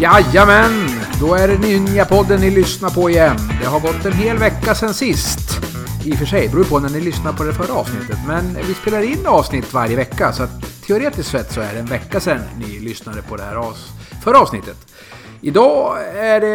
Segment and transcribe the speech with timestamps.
[0.00, 0.90] Jajamän!
[1.20, 3.36] Då är det Ninja-podden ni lyssnar på igen.
[3.60, 5.58] Det har gått en hel vecka sen sist.
[6.04, 8.18] I och för sig, det beror på när ni lyssnar på det förra avsnittet.
[8.26, 11.86] Men vi spelar in avsnitt varje vecka så att teoretiskt sett så är det en
[11.86, 13.88] vecka sedan ni lyssnade på det här avs
[14.24, 14.94] förra avsnittet.
[15.40, 16.48] Idag är, det,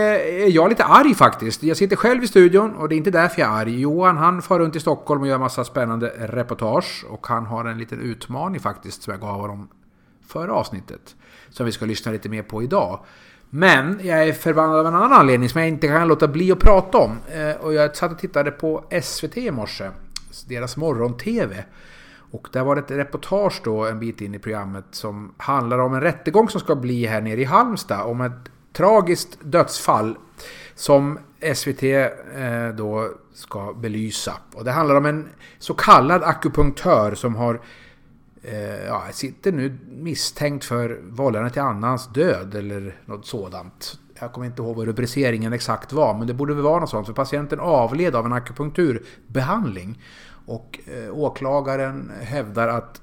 [0.44, 1.64] är jag lite arg faktiskt.
[1.64, 3.80] Jag sitter själv i studion och det är inte därför jag är arg.
[3.80, 7.06] Johan han far runt i Stockholm och gör massa spännande reportage.
[7.10, 9.68] Och han har en liten utmaning faktiskt som jag gav honom
[10.28, 11.16] förra avsnittet.
[11.50, 13.00] Som vi ska lyssna lite mer på idag.
[13.50, 16.60] Men jag är förbannad av en annan anledning som jag inte kan låta bli att
[16.60, 17.18] prata om.
[17.34, 19.90] Eh, och jag satt och tittade på SVT i morse.
[20.48, 21.66] Deras morgon-TV.
[22.32, 25.94] Och där var det ett reportage då en bit in i programmet som handlar om
[25.94, 28.02] en rättegång som ska bli här nere i Halmstad.
[28.02, 30.18] Om ett tragiskt dödsfall
[30.76, 31.20] som
[31.56, 34.34] SVT eh, då ska belysa.
[34.54, 37.62] Och det handlar om en så kallad akupunktör som har
[38.44, 44.00] eh, ja, sitter nu misstänkt för vållande till annans död eller något sådant.
[44.20, 47.08] Jag kommer inte ihåg vad rubriceringen exakt var, men det borde väl vara något sånt.
[47.08, 50.02] För patienten avled av en akupunkturbehandling.
[50.46, 53.02] Och eh, åklagaren hävdar att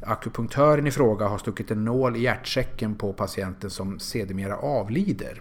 [0.00, 5.40] akupunktören i fråga har stuckit en nål i hjärtsäcken på patienten som sedermera avlider.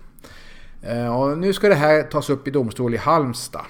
[0.82, 3.66] Eh, och nu ska det här tas upp i domstol i Halmstad.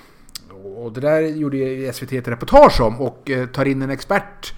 [0.78, 4.54] Och det där gjorde SVT ett reportage om och eh, tar in en expert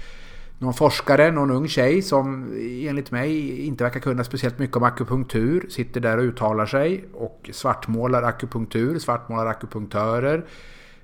[0.60, 2.54] någon forskare, någon ung tjej som
[2.90, 7.50] enligt mig inte verkar kunna speciellt mycket om akupunktur, sitter där och uttalar sig och
[7.54, 10.46] svartmålar akupunktur, svartmålar akupunktörer.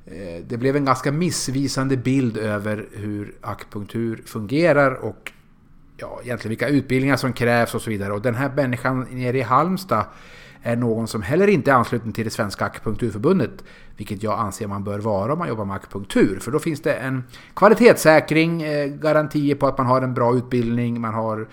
[0.06, 5.32] Eh, det blev en ganska missvisande bild över hur akupunktur fungerar och
[5.98, 8.14] ja, egentligen vilka utbildningar som krävs och så vidare.
[8.14, 10.06] Och den här människan nere i Halmstad
[10.62, 13.64] är någon som heller inte är ansluten till det svenska akupunkturförbundet.
[13.98, 16.40] Vilket jag anser man bör vara om man jobbar med akupunktur.
[16.40, 21.02] För då finns det en kvalitetssäkring, eh, garantier på att man har en bra utbildning,
[21.02, 21.48] man har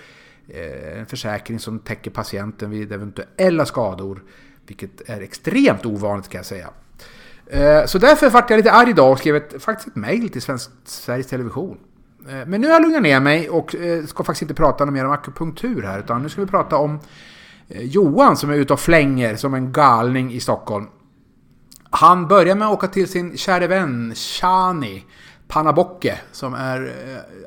[0.49, 4.23] eh, en försäkring som täcker patienten vid eventuella skador.
[4.67, 6.71] Vilket är extremt ovanligt kan jag säga.
[7.53, 10.43] Eh, så därför vart jag lite arg idag och skrev ett, faktiskt ett mail till
[10.43, 11.79] Svensk, Sveriges Television.
[12.29, 15.05] Eh, men nu har jag lugnat ner mig och eh, ska faktiskt inte prata mer
[15.05, 17.01] om akupunktur här utan nu ska vi prata om
[17.69, 20.87] Johan som är ute och flänger som en galning i Stockholm.
[21.91, 25.05] Han börjar med att åka till sin kära vän Shani
[25.49, 26.93] Panabocke som är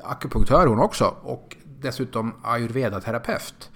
[0.04, 3.70] akupunktör hon också och dessutom ayurveda-terapeut.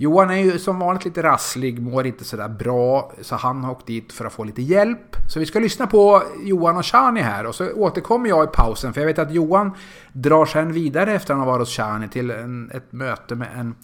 [0.00, 3.86] Johan är ju som vanligt lite rasslig, mår inte sådär bra, så han har åkt
[3.86, 5.16] dit för att få lite hjälp.
[5.28, 8.92] Så vi ska lyssna på Johan och Shani här och så återkommer jag i pausen
[8.92, 9.72] för jag vet att Johan
[10.12, 13.48] drar sen vidare efter att han har varit hos Shani till en, ett möte med
[13.56, 13.74] en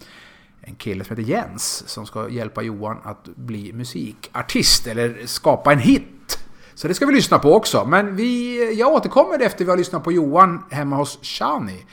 [0.67, 5.79] en kille som heter Jens som ska hjälpa Johan att bli musikartist eller skapa en
[5.79, 6.39] hit.
[6.75, 7.85] Så det ska vi lyssna på också.
[7.85, 11.85] Men vi, jag återkommer efter vi har lyssnat på Johan hemma hos Shani.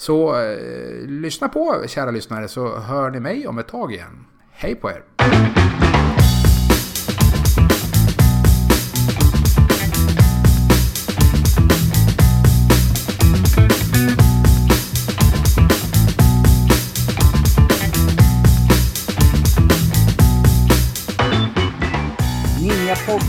[0.00, 4.26] Så eh, lyssna på kära lyssnare så hör ni mig om ett tag igen.
[4.50, 5.59] Hej på er!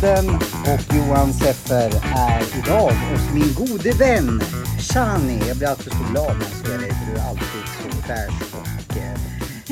[0.01, 0.35] Podden
[0.73, 4.41] och Johan Seffer är idag hos min gode vän
[4.79, 5.39] Shani.
[5.47, 8.55] Jag blir alltid så glad när jag ser dig för du är alltid så fräsch
[8.55, 9.13] och eh,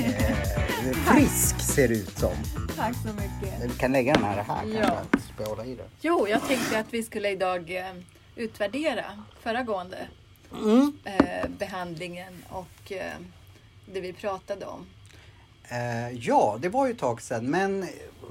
[0.05, 2.33] eh frisk ser du ut som.
[2.75, 3.63] Tack så mycket.
[3.63, 5.01] Vi kan lägga den här här ja.
[5.37, 5.83] kanske, i det.
[6.01, 7.93] Jo, jag tänkte att vi skulle idag eh,
[8.35, 9.05] utvärdera
[9.43, 10.07] föregående
[10.63, 10.93] mm.
[11.03, 12.91] eh, behandlingen och
[13.85, 14.85] det vi pratade om.
[15.71, 17.87] Eh, ja, det var ju ett tag sedan men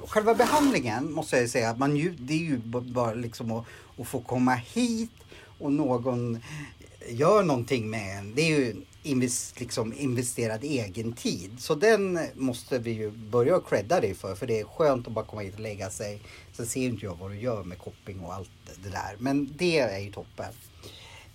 [0.06, 3.65] själva behandlingen måste jag säga att man ju, det är ju bara liksom att,
[3.99, 5.10] att få komma hit
[5.59, 6.43] och någon
[7.09, 8.34] gör någonting med en.
[8.34, 11.50] Det är ju invest, liksom investerad egen tid.
[11.59, 14.34] Så den måste vi ju börja credda dig för.
[14.34, 16.21] För det är skönt att bara komma hit och lägga sig.
[16.53, 18.51] Sen ser inte jag vad du gör med koppling och allt
[18.83, 19.16] det där.
[19.18, 20.53] Men det är ju toppen.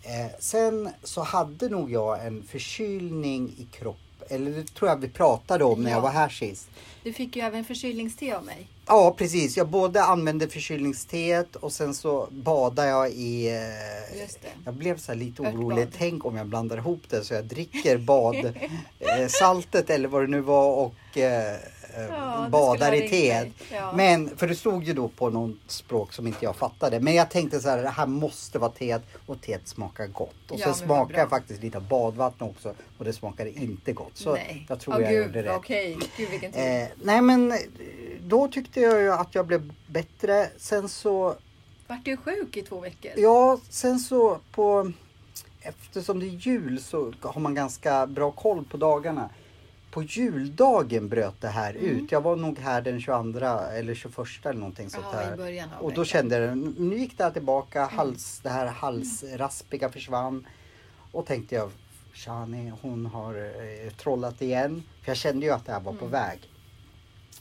[0.01, 4.02] Eh, sen så hade nog jag en förkylning i kroppen
[4.33, 5.95] eller det tror jag vi pratade om när ja.
[5.97, 6.69] jag var här sist.
[7.03, 8.67] Du fick ju även förkylningste av mig.
[8.87, 13.47] Ja precis, jag både använde förkylningsteet och sen så badade jag i...
[13.47, 14.49] Eh, Just det.
[14.65, 19.89] Jag blev så lite orolig, tänk om jag blandar ihop det så jag dricker badsaltet
[19.89, 21.57] eh, eller vad det nu var och eh, eh,
[21.97, 23.47] Ja, det badar i teet.
[23.71, 23.91] Ja.
[23.95, 26.99] Men, för det stod ju då på något språk som inte jag fattade.
[26.99, 30.51] Men jag tänkte så här, det här måste vara teet och teet smakar gott.
[30.51, 31.29] Och Ja, sen smakar bra.
[31.29, 34.11] faktiskt lite av badvatten också och det smakade inte gott.
[34.17, 34.65] Så Nej.
[34.69, 35.55] jag tror Åh, jag gud, gjorde rätt.
[35.55, 36.59] Okej, gud vilken tur.
[36.61, 37.57] Eh, nej men eh,
[38.21, 40.49] då tyckte jag ju att jag blev bättre.
[40.57, 41.35] Sen så,
[41.87, 43.11] Vart du sjuk i två veckor?
[43.17, 44.91] ja sen så på
[45.65, 49.29] Eftersom det är jul så har man ganska bra koll på dagarna.
[49.93, 51.85] På juldagen bröt det här Mm.
[51.85, 52.11] ut.
[52.11, 55.67] Jag var nog här den 22 eller 21 eller någonting sånt Ja, där.
[55.79, 57.95] Och då kände jag, nu gick det här tillbaka, Mm.
[57.97, 60.47] hals, det här halsraspiga försvann.
[61.11, 61.71] Och tänkte jag,
[62.13, 63.35] Shani hon har
[63.85, 64.83] eh, trollat igen.
[65.01, 66.11] För jag kände ju att det här var på Mm.
[66.11, 66.39] väg.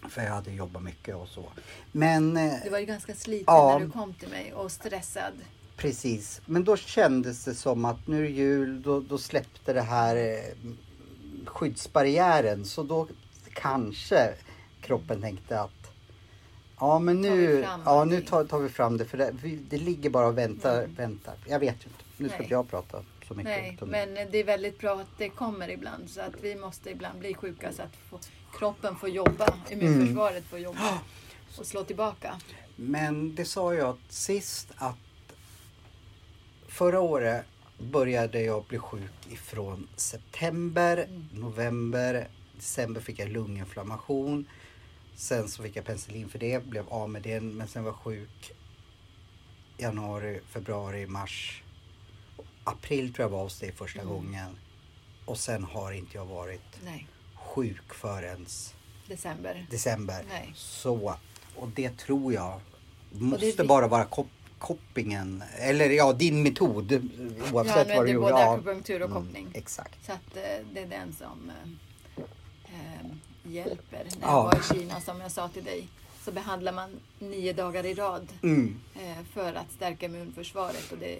[0.08, 1.44] För jag hade jobbat mycket och så.
[1.92, 3.78] Men eh, Du var ju ganska sliten Ja.
[3.78, 5.32] när du kom till mig och stressad.
[5.76, 10.16] precis, men då kändes det som att nu är jul, då, då släppte det här
[10.16, 10.70] eh,
[11.46, 12.64] skyddsbarriären.
[12.64, 13.08] Så då
[13.54, 14.34] kanske
[14.80, 15.70] kroppen tänkte att
[16.80, 19.30] Ja men Tar nu, vi fram ja, nu tar, tar vi fram det för det,
[19.42, 20.94] vi, det ligger bara och väntar, Mm.
[20.94, 21.34] väntar.
[21.46, 22.04] Jag vet ju inte.
[22.16, 22.44] Nu ska Nej.
[22.44, 23.80] inte jag prata så mycket.
[23.80, 27.18] Nej, men det är väldigt bra att det kommer ibland så att vi måste ibland
[27.18, 28.18] bli sjuka så att få,
[28.58, 30.98] kroppen får jobba, immunförsvaret får jobba
[31.58, 32.34] och slå tillbaka.
[32.76, 34.96] Men det sa jag sist att
[36.68, 37.44] förra året
[37.78, 41.28] började jag bli sjuk ifrån september, Mm.
[41.32, 44.46] november, december fick jag lunginflammation.
[45.14, 47.96] Sen så fick jag penicillin för det, blev av med den men sen var jag
[47.98, 48.52] sjuk
[49.76, 51.62] januari, februari, mars.
[52.64, 54.12] April tror jag var hos dig första Mm.
[54.14, 54.56] gången.
[55.24, 58.46] Och sen har inte jag varit Nej, sjuk förrän
[59.08, 59.66] december.
[59.70, 60.24] december.
[60.28, 60.52] Nej.
[60.56, 61.14] Så,
[61.56, 62.60] och det tror jag
[63.12, 64.26] måste det bara vara kop
[64.62, 68.30] koppingen, eller ja din metod Jag oavsett vad du gjorde.
[68.32, 68.54] både Ja.
[68.54, 69.48] akupunktur och Mm, koppling.
[69.54, 70.06] exakt.
[70.06, 71.50] Så att eh, det är den som
[72.16, 72.22] eh,
[72.64, 73.06] eh,
[73.52, 74.04] hjälper.
[74.04, 74.28] När Ja.
[74.28, 75.88] jag var i Kina som jag sa till dig
[76.24, 78.80] så behandlar man nio dagar i rad Mm.
[78.94, 80.92] eh, för att stärka immunförsvaret.
[80.92, 81.18] Och det,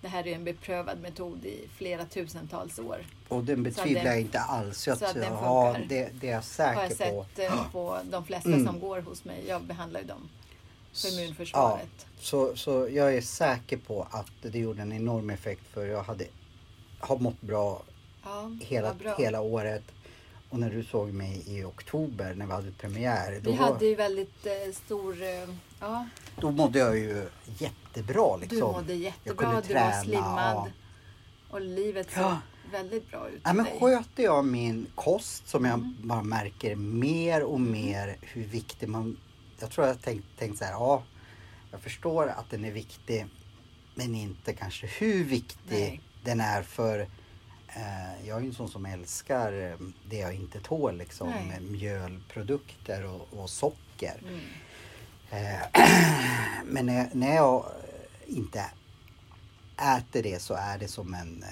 [0.00, 2.98] det här är en beprövad metod i flera tusentals år.
[3.28, 4.86] Och den betvivlar jag inte alls.
[4.86, 5.88] Jag, så att den ja, funkar.
[5.88, 7.26] det, det är jag Har säker jag på.
[7.36, 8.66] sett eh, på de flesta Mm.
[8.66, 9.44] som går hos mig.
[9.48, 10.28] Jag behandlar ju dem
[10.94, 12.06] för Ja, immunförsvaret.
[12.18, 16.24] så, så jag är säker på att det gjorde en enorm effekt för jag hade
[17.00, 17.82] har mått bra
[18.24, 19.14] Ja, hela, bra.
[19.18, 19.82] hela året.
[20.50, 23.40] Och när du såg mig i oktober när vi hade premiär.
[23.42, 25.22] Då, Vi hade ju väldigt eh, stor...
[25.22, 25.48] Eh,
[25.80, 26.06] ja,
[26.40, 27.26] då mådde jag ju
[27.58, 28.36] jättebra.
[28.36, 28.58] Liksom.
[28.58, 29.34] du mådde Jag jättebra.
[29.46, 30.56] kunde Du var träna, slimmad.
[30.56, 30.68] ja.
[31.50, 32.38] Och livet såg Ja.
[32.72, 33.76] väldigt bra ut Ja, men dig.
[33.80, 35.96] sköter jag min kost som jag Mm.
[36.02, 39.16] bara märker mer och mer hur viktig man...
[39.64, 41.02] Jag tror jag tänkt, tänkt så här, ja,
[41.70, 43.26] jag förstår att den är viktig
[43.94, 46.00] men inte kanske hur viktig Nej.
[46.24, 47.00] den är för
[47.68, 51.30] eh, jag är ju en sån som älskar eh, det jag inte tål liksom.
[51.30, 51.60] Nej.
[51.60, 54.22] Mjölprodukter och, och socker.
[54.28, 54.40] Mm.
[55.30, 55.62] Eh,
[56.64, 57.66] men när, när jag
[58.26, 58.64] inte
[59.96, 61.44] äter det så är det som en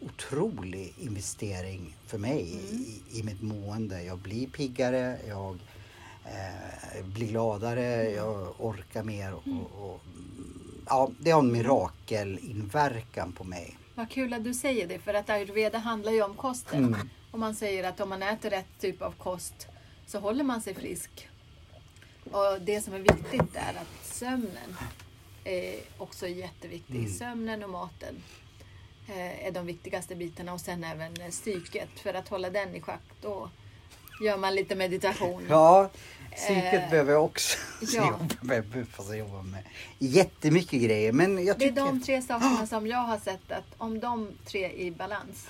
[0.00, 2.82] otrolig investering för mig Mm.
[2.82, 4.02] i, i mitt mående.
[4.02, 5.58] Jag blir piggare, jag
[6.34, 9.34] eh, blir gladare, jag orkar mer.
[9.34, 9.42] Och,
[9.84, 10.00] och,
[10.86, 13.76] ja, det har en mirakelinverkan på mig.
[13.94, 16.84] Vad kul att du säger det för att ayurveda handlar ju om kosten.
[16.84, 17.08] Mm.
[17.30, 19.68] Och man säger att om man äter rätt typ av kost
[20.06, 21.28] så håller man sig frisk.
[22.30, 24.76] Och det som är viktigt är att sömnen
[25.44, 26.98] är också jätteviktig.
[26.98, 27.12] Mm.
[27.12, 28.22] Sömnen och maten
[29.08, 31.88] eh, är de viktigaste bitarna och sen även psyket.
[31.96, 33.50] För att hålla den i schack då
[34.20, 35.46] gör man lite meditation.
[35.48, 35.90] Ja,
[36.36, 38.06] psyket Eh, behöver jag också ja.
[38.06, 38.86] jobba med.
[38.92, 39.62] Fast jag jobbar med
[39.98, 41.12] jättemycket grejer.
[41.12, 44.64] Men jag Det är de tre sakerna som jag har sett att om de tre
[44.64, 45.48] är i balans.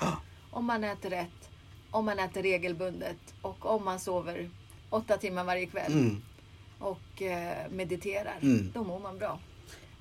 [0.50, 1.48] Om man äter rätt,
[1.90, 4.50] om man äter regelbundet och om man sover
[4.90, 6.22] åtta timmar varje kväll Mm.
[6.78, 8.36] och eh, mediterar.
[8.42, 8.70] Mm.
[8.74, 9.38] Då mår man bra.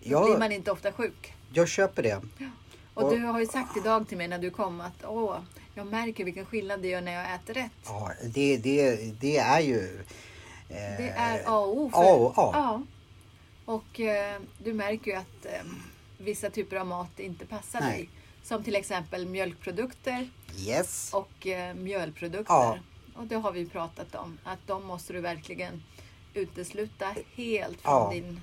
[0.03, 0.25] Då Ja.
[0.25, 1.33] blir man inte ofta sjuk.
[1.53, 2.15] Jag köper det.
[2.93, 5.38] Och, Och- du har ju sagt idag till mig när du kom att åh,
[5.77, 7.72] jag märker vilken skillnad det gör när jag äter rätt.
[7.86, 10.00] Ja, det, det, det är ju...
[10.69, 11.89] eh, Det är A och O.
[11.93, 12.51] För, A och A.
[12.53, 12.81] Ja.
[13.74, 15.62] Och eh, du märker ju att eh,
[16.17, 17.91] vissa typer av mat inte passar Nej.
[17.98, 18.10] dig.
[18.43, 21.13] Som till exempel mjölkprodukter Yes.
[21.13, 22.53] och eh, mjölprodukter.
[22.53, 22.77] Ja.
[23.15, 24.38] Och det har vi pratat om.
[24.43, 25.84] Att de måste du verkligen
[26.34, 27.05] utesluta
[27.36, 28.10] helt från Ja.
[28.13, 28.41] din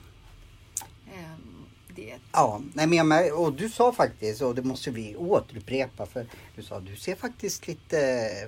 [1.15, 1.31] eh,
[1.95, 2.21] diet.
[2.33, 6.63] Ja, nej men jag och du sa faktiskt, och det måste vi återupprepa, för du
[6.63, 7.99] sa du ser faktiskt lite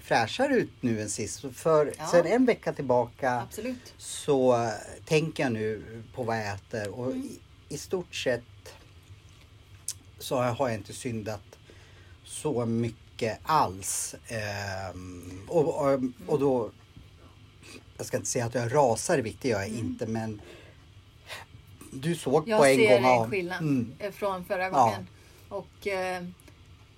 [0.03, 1.45] fräschare ut nu än sist.
[1.55, 2.07] För Ja.
[2.11, 3.95] sen en vecka tillbaka Absolut.
[3.99, 4.71] så
[5.05, 7.23] tänker jag nu på vad jag äter och Mm.
[7.23, 7.39] i,
[7.75, 8.43] i stort sett
[10.19, 11.43] så har jag inte syndat
[12.25, 14.15] så mycket alls.
[14.29, 16.71] Ehm, och, och, och då
[17.97, 20.41] jag ska inte säga att jag rasar i vikt, det gör jag inte men
[21.93, 22.97] du såg Jag på en ser gång.
[22.97, 23.27] en ja.
[23.31, 23.93] skillnad Mm.
[23.99, 24.71] eh, från förra Ja.
[24.71, 25.07] gången.
[25.49, 26.25] Och eh,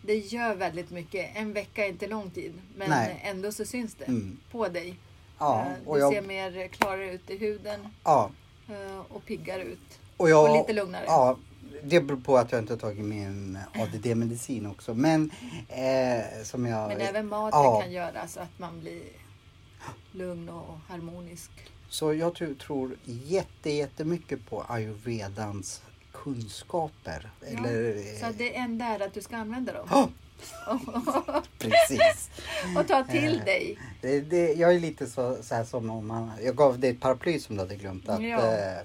[0.02, 1.37] det gör väldigt mycket.
[1.37, 2.52] En vecka är inte lång tid.
[2.76, 3.21] Men Nej.
[3.25, 4.38] ändå så syns det Mm.
[4.52, 4.95] på dig.
[5.38, 8.30] Ja, Eh, du jag- ser mer klarare ut i huden Ja,
[8.68, 9.99] eh, och piggare ut.
[10.16, 11.04] och, jag, Och lite lugnare.
[11.07, 11.37] Ja,
[11.83, 14.95] det beror på att jag inte har tagit min ADD-medicin också.
[14.95, 15.30] Men
[15.68, 16.88] eh, som jag...
[16.88, 17.80] Men även maten ja.
[17.80, 19.02] kan göra så att man blir
[20.12, 21.50] lugn och harmonisk.
[21.88, 27.30] Så jag tror, jätte, jättemycket på ayurvedans kunskaper.
[27.47, 28.02] Eller...
[28.21, 29.87] Så det enda är att du ska använda dem.
[29.90, 30.11] Ja,
[31.59, 32.30] precis.
[32.78, 33.07] och ta Eh.
[33.07, 33.78] till dig.
[34.00, 36.30] Det, det, jag är lite så, så här som om man...
[36.45, 38.09] Jag gav dig ett paraply som du hade glömt.
[38.09, 38.54] Att, Ja.
[38.57, 38.78] eh,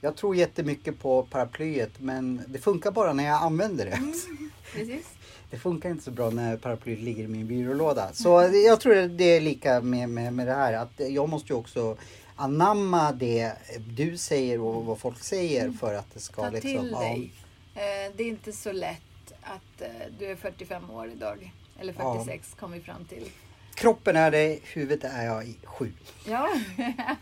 [0.00, 3.90] jag tror jättemycket på paraplyet men det funkar bara när jag använder det.
[3.92, 4.12] Mm.
[4.74, 5.06] Precis.
[5.50, 8.08] Det funkar inte så bra när paraplyet ligger i min byrålåda.
[8.12, 10.72] Så jag tror det är lika med, med, med det här.
[10.72, 11.96] Att jag måste ju också
[12.36, 13.52] anamma det
[13.88, 16.70] du säger och vad folk säger för att det ska Ta liksom...
[16.70, 17.32] till ja, dig.
[17.74, 21.52] Eh, det är inte så lätt att eh, du är 45 år idag.
[21.80, 22.14] Eller Ja.
[22.24, 23.28] 46 kom vi fram till.
[23.74, 25.92] Kroppen är det, huvudet är jag i sju.
[26.26, 26.48] Ja.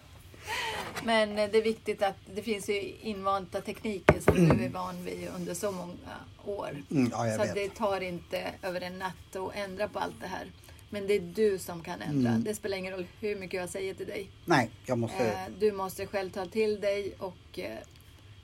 [1.05, 5.05] Men eh, det är viktigt att det finns ju invanta tekniker som du är van
[5.05, 6.83] vid under så många år.
[6.91, 10.47] Mm, ja, så det tar inte över en natt att ändra på allt det här.
[10.93, 12.31] Men det är du som kan ändra.
[12.31, 12.45] Mm.
[12.45, 14.31] Det spelar ingen roll hur mycket jag säger till dig.
[14.45, 15.25] Nej, jag måste...
[15.31, 17.79] Eh, Du måste själv ta till dig och eh,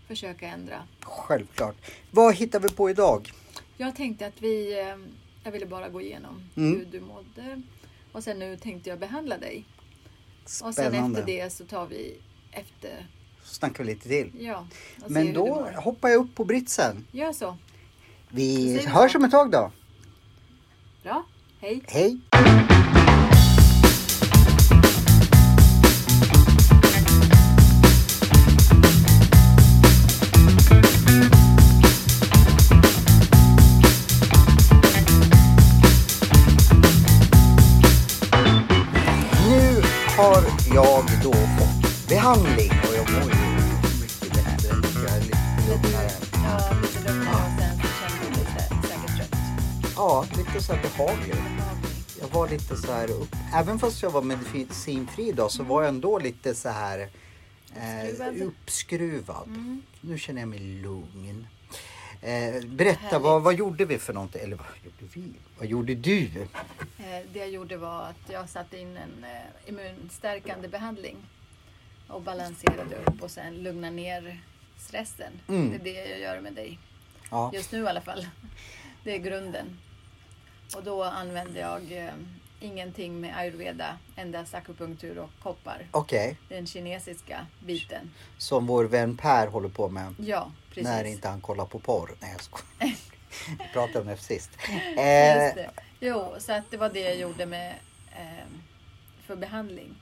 [0.08, 0.82] försöka ändra.
[1.00, 1.76] Självklart.
[2.10, 3.32] Vad hittar vi på idag?
[3.76, 4.80] Jag tänkte att vi...
[4.80, 4.96] eh,
[5.44, 6.78] Jag ville bara gå igenom Mm.
[6.78, 7.62] hur du mådde.
[8.12, 9.64] Och sen nu tänkte jag behandla dig.
[10.44, 11.20] Och sen Spännande.
[11.20, 12.16] efter det så tar vi
[12.52, 13.06] efter...
[13.44, 14.30] Så snackar vi lite till.
[14.40, 14.66] Ja.
[15.06, 17.06] Men då hoppar jag upp på britsen.
[17.12, 17.56] Gör så.
[18.28, 19.72] Vi hörs om ett tag då.
[21.02, 21.24] Bra.
[21.66, 21.82] Hej.
[21.88, 22.20] Hej!
[39.48, 39.82] Nu
[40.16, 40.42] har
[40.74, 43.36] jag då fått behandling och jag mår ju
[44.00, 44.68] mycket bättre.
[45.04, 46.10] Jag är lite lugnare.
[46.32, 49.40] Ja, lite lugnare och sen så känner du dig sä- säkert trött.
[49.96, 51.55] Ja, lite så här behaglig.
[52.36, 53.08] Var lite så här
[53.54, 56.98] även fast jag var medicinfri idag så var jag ändå lite så här
[57.76, 58.42] eh, Uppskruvad.
[58.42, 59.46] uppskruvad.
[59.46, 59.82] Mm.
[60.00, 61.46] Nu känner jag mig lugn.
[62.22, 64.42] Eh, berätta, vad, vad gjorde vi för någonting?
[64.42, 65.32] Eller vad gjorde vi?
[65.58, 66.24] Vad gjorde du?
[66.98, 71.16] Eh, Det jag gjorde var att jag satte in en eh, immunstärkande behandling
[72.08, 74.40] och balanserade upp och sen lugna ner
[74.78, 75.32] stressen.
[75.48, 75.70] Mm.
[75.70, 76.78] Det är det jag gör med dig.
[77.30, 78.26] Ja, Just nu i alla fall.
[79.04, 79.66] Det är grunden.
[80.74, 82.14] Och då använder jag eh,
[82.60, 85.86] ingenting med ayurveda, endast akupunktur och koppar.
[85.90, 86.36] okej.
[86.48, 88.10] Den kinesiska biten.
[88.38, 90.14] Som vår vän Per håller på med.
[90.18, 90.84] Ja, precis.
[90.84, 92.10] När inte han kollar på porr.
[92.20, 92.66] Nej jag skojar.
[93.58, 94.50] Vi pratade om det sist.
[94.68, 95.70] Just Eh, det.
[96.00, 97.74] Jo, så att det var det jag gjorde med,
[98.16, 98.46] eh,
[99.26, 99.94] för behandling.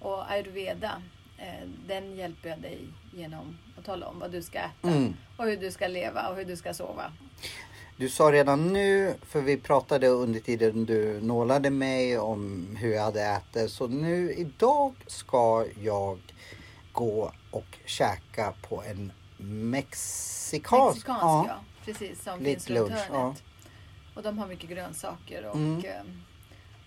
[0.00, 1.02] Och ayurveda,
[1.38, 2.78] eh, den hjälper jag dig
[3.12, 4.88] genom att tala om vad du ska äta.
[4.88, 5.16] Mm.
[5.36, 7.12] Och hur du ska leva och hur du ska sova.
[7.98, 13.02] Du sa redan nu, för vi pratade under tiden du nålade mig om hur jag
[13.02, 13.70] hade ätit.
[13.70, 16.18] Så nu idag ska jag
[16.92, 20.94] gå och käka på en mexikansk.
[20.96, 21.60] Mexikansk, ja.
[21.84, 23.42] Precis, som Lite finns runt lunch, hörnet.
[24.14, 25.78] Och de har mycket grönsaker och Mm.
[25.84, 25.92] eh,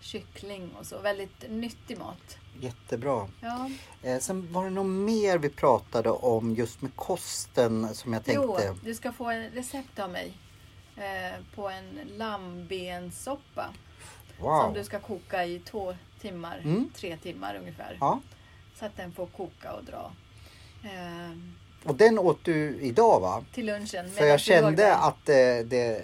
[0.02, 1.00] kyckling och så.
[1.00, 2.38] Väldigt nyttig mat.
[2.62, 3.28] Jättebra.
[3.42, 3.70] Ja.
[4.04, 8.64] Eh, sen var det något mer vi pratade om just med kosten som jag tänkte.
[8.68, 10.34] Jo, du ska få recept av mig.
[11.00, 13.66] Eh, på en lammbensoppa.
[14.38, 14.74] Som Wow.
[14.74, 16.90] du ska koka i två timmar, Mm.
[16.96, 17.98] tre timmar ungefär.
[18.00, 18.20] Ja.
[18.80, 20.12] Så att den får koka och dra.
[20.84, 21.32] Eh,
[21.84, 23.44] Och den åt du idag va?
[23.54, 24.12] till lunchen.
[24.12, 26.02] För jag kände att det, det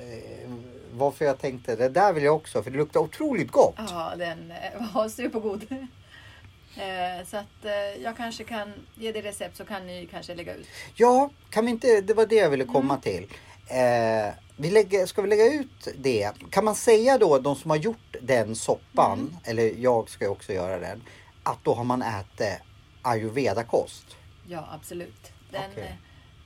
[0.93, 3.75] varför jag tänkte det där vill jag också för det luktar otroligt gott.
[3.77, 5.65] Ja, den eh, var supergod.
[6.77, 10.53] Eh, så att eh, jag kanske kan ge dig recept så kan ni kanske lägga
[10.55, 10.67] ut.
[10.95, 13.01] Ja, kan vi inte, det var det jag ville komma Mm.
[13.01, 13.27] till.
[14.57, 16.31] Eh, vi lägger, ska vi lägga ut det?
[16.49, 19.35] Kan man säga då, de som har gjort den soppan, Mm.
[19.43, 21.01] eller jag ska också göra den,
[21.43, 22.59] att då har man ätit
[23.01, 24.15] ayurveda-kost?
[24.47, 25.31] Ja, absolut.
[25.51, 25.97] Den, Okej.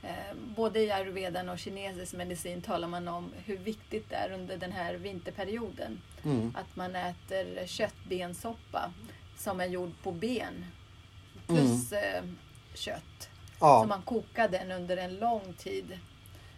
[0.02, 4.56] eh, både i ayurvedan och kinesisk medicin talar man om hur viktigt det är under
[4.56, 6.00] den här vinterperioden.
[6.24, 6.54] Mm.
[6.56, 8.92] Att man äter köttbensoppa
[9.38, 10.64] som är gjord på ben
[11.46, 12.22] plus eh,
[12.74, 13.02] kött.
[13.58, 13.72] Så Mm.
[13.72, 15.98] Ja, man kokar den under en lång tid.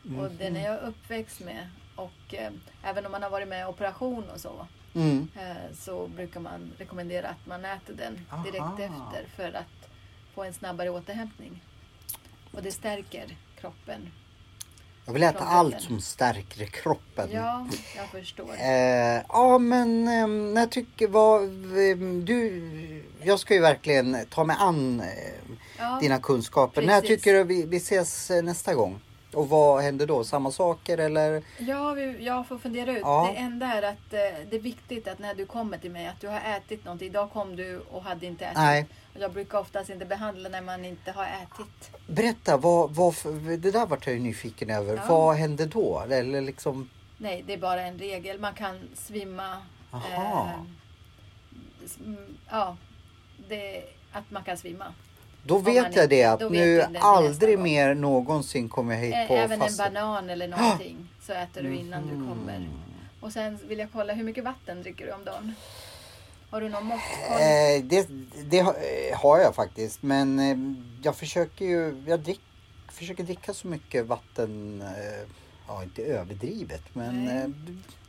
[0.05, 0.37] Och Mhm.
[0.39, 1.69] den är jag uppväxt med.
[1.97, 2.51] Och eh,
[2.83, 4.67] även om man har varit med i operation och så.
[4.95, 5.29] Mm.
[5.37, 8.79] eh, så brukar man rekommendera att man äter den direkt Aha.
[8.81, 9.89] efter för att
[10.35, 11.65] få en snabbare återhämtning.
[12.53, 14.11] Och det stärker kroppen.
[15.07, 17.29] Jag vill äta Från allt som stärker kroppen.
[17.33, 17.67] Ja,
[17.97, 18.55] jag förstår.
[18.59, 21.51] Eh, ja men eh, jag tycker vad
[22.25, 25.07] du, jag ska ju verkligen ta mig an eh,
[25.79, 26.83] Ja, dina kunskaper.
[26.83, 27.17] När precis.
[27.23, 29.01] tycker du vi, vi ses eh, nästa gång?
[29.35, 30.25] Och vad händer då?
[30.25, 31.43] Samma saker eller?
[31.59, 33.03] Ja, vi, jag får fundera ut.
[33.03, 33.31] Ja.
[33.33, 36.21] Det enda är att eh, det är viktigt att när du kommer till mig att
[36.21, 37.09] du har ätit någonting.
[37.09, 38.59] Idag kom du och hade inte ätit.
[38.59, 38.87] Nej.
[39.15, 41.91] Och Jag brukar oftast inte behandla när man inte har ätit.
[42.07, 43.15] Berätta, vad, vad,
[43.59, 44.97] det där vart jag ju nyfiken över.
[44.97, 45.03] Ja.
[45.09, 46.03] Vad hände då?
[46.11, 48.41] Eller liksom, Nej, det är bara en regel.
[48.41, 49.57] Man kan svimma.
[49.91, 50.49] Aha.
[50.49, 52.77] eh, mm, ja,
[53.49, 54.95] det, att man kan svimma.
[55.45, 59.35] Då vet jag det att nu du aldrig mer någonsin kommer jag hit Ä- på
[59.35, 59.79] Även en fast...
[59.79, 62.29] banan eller någonting så äter du innan du Mhm.
[62.29, 62.69] kommer.
[63.21, 65.55] Och sen vill jag kolla, hur mycket vatten dricker du om dagen?
[66.51, 67.37] Har du någon måttkoll?
[67.41, 68.09] Eh, det,
[68.45, 70.03] det har- eh, har jag faktiskt.
[70.03, 70.57] Men eh,
[71.03, 72.41] jag försöker ju jag drick,
[72.89, 74.85] försöker dricka så mycket vatten.
[75.69, 76.83] Ja, inte överdrivet.
[76.93, 77.53] Men Nej.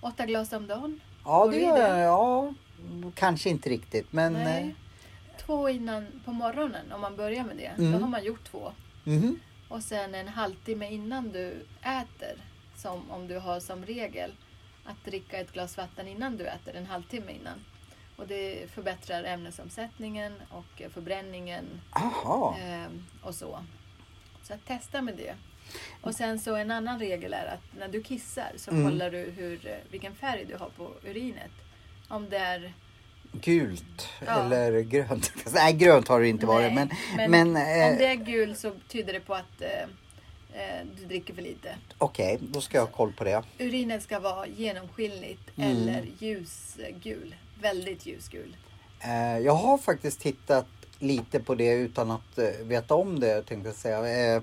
[0.01, 0.99] Åtta glas om dagen?
[1.25, 1.99] ja, Går det du gör jag.
[2.07, 2.53] Ja,
[3.15, 4.07] kanske inte riktigt.
[4.13, 4.75] Men Nej.
[5.45, 7.65] Två innan på morgonen om man börjar med det.
[7.65, 7.91] Mm.
[7.91, 8.71] Då har man gjort två.
[9.03, 9.39] mhm.
[9.67, 12.35] Och sen en halvtimme innan du äter,
[12.75, 14.31] som om du har som regel
[14.85, 17.59] att dricka ett glas vatten innan du äter, en halvtimme innan.
[18.15, 21.65] Och det förbättrar ämnesomsättningen och förbränningen
[22.59, 23.59] eh, och så.
[24.43, 25.35] Så att testa med det.
[26.01, 28.89] Och sen så en annan regel är att när du kissar så Mm.
[28.89, 31.51] kollar du hur, vilken färg du har på urinet.
[32.07, 32.73] Om det är
[33.41, 34.43] Gult Ja.
[34.43, 35.31] eller grönt.
[35.53, 36.73] Nej, grönt har det inte varit.
[36.73, 37.53] Men, men, men, om
[37.97, 39.81] det eh, är gul så tyder det på att eh,
[40.61, 41.75] eh, du dricker för lite.
[41.97, 43.43] okej, då ska jag ha koll på det.
[43.59, 45.71] Urinet ska vara genomskinligt Mm.
[45.71, 47.35] eller ljusgul.
[47.61, 48.55] Väldigt ljusgul.
[48.99, 50.65] Eh, jag har faktiskt tittat
[50.99, 53.97] lite på det utan att eh, veta om det tänkte jag säga.
[53.99, 54.41] Eh,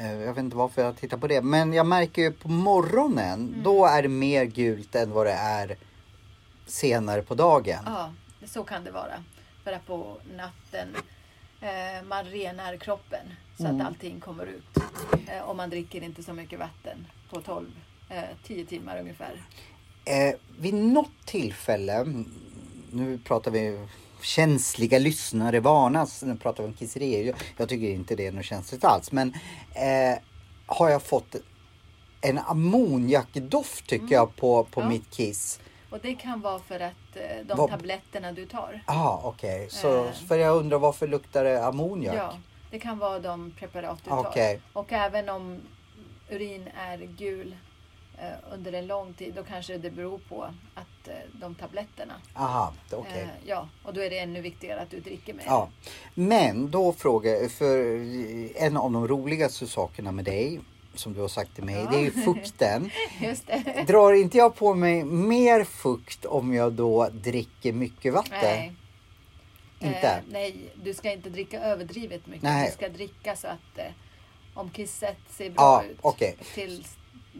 [0.00, 1.42] eh, jag vet inte varför jag tittar på det.
[1.42, 3.62] Men jag märker ju på morgonen, Mm.
[3.62, 5.76] då är det mer gult än vad det är
[6.66, 7.78] senare på dagen.
[7.86, 8.12] Ja,
[8.46, 9.24] så kan det vara.
[9.64, 10.96] För att på natten
[11.60, 13.80] eh, man renar kroppen så Mm.
[13.80, 14.76] att allting kommer ut.
[15.28, 17.66] Eh, och man dricker inte så mycket vatten på 12,
[18.08, 19.42] eh, 10 timmar ungefär.
[20.04, 22.30] Eh, vid något tillfälle, mm,
[22.92, 23.86] nu pratar vi
[24.22, 27.24] känsliga lyssnare varnas, nu pratar vi om kisserier.
[27.24, 29.12] Jag, jag tycker inte det är något känsligt alls.
[29.12, 29.34] Men
[29.74, 30.18] eh,
[30.66, 31.36] har jag fått
[32.20, 34.92] en ammoniakdoft tycker jag på, på Mm.
[34.92, 34.98] Ja.
[34.98, 35.60] mitt kiss.
[35.96, 38.82] Och det kan vara för att eh, de Vad- tabletterna du tar.
[38.86, 39.66] Ja, ah, okej.
[39.70, 40.12] Så Eh.
[40.12, 42.14] för jag undrar varför luktar det ammoniak?
[42.16, 42.32] Ja,
[42.70, 44.18] det kan vara de preparat du tar.
[44.18, 44.60] Okej.
[44.72, 45.60] Och även om
[46.30, 47.56] urin är gul
[48.18, 50.42] eh, under en lång tid, då kanske det beror på
[50.74, 52.14] att de tabletterna.
[52.34, 53.22] Aha, okej.
[53.22, 55.44] Eh, ja, och då är det ännu viktigare att du dricker mer.
[55.46, 55.68] Ja.
[56.14, 57.96] Men då frågar jag, för
[58.62, 60.60] en av de roligaste sakerna med dig,
[60.98, 61.90] som du har sagt till mig, Ja.
[61.90, 62.90] det är ju fukten.
[63.86, 68.38] Drar inte jag på mig mer fukt om jag då dricker mycket vatten?
[68.42, 68.72] Nej.
[69.80, 70.08] Inte?
[70.08, 72.42] Eh, nej, du ska inte dricka överdrivet mycket.
[72.42, 72.66] Nej.
[72.66, 73.84] Du ska dricka så att eh,
[74.54, 76.36] om kisset ser bra Ja, ut okej.
[76.54, 76.84] till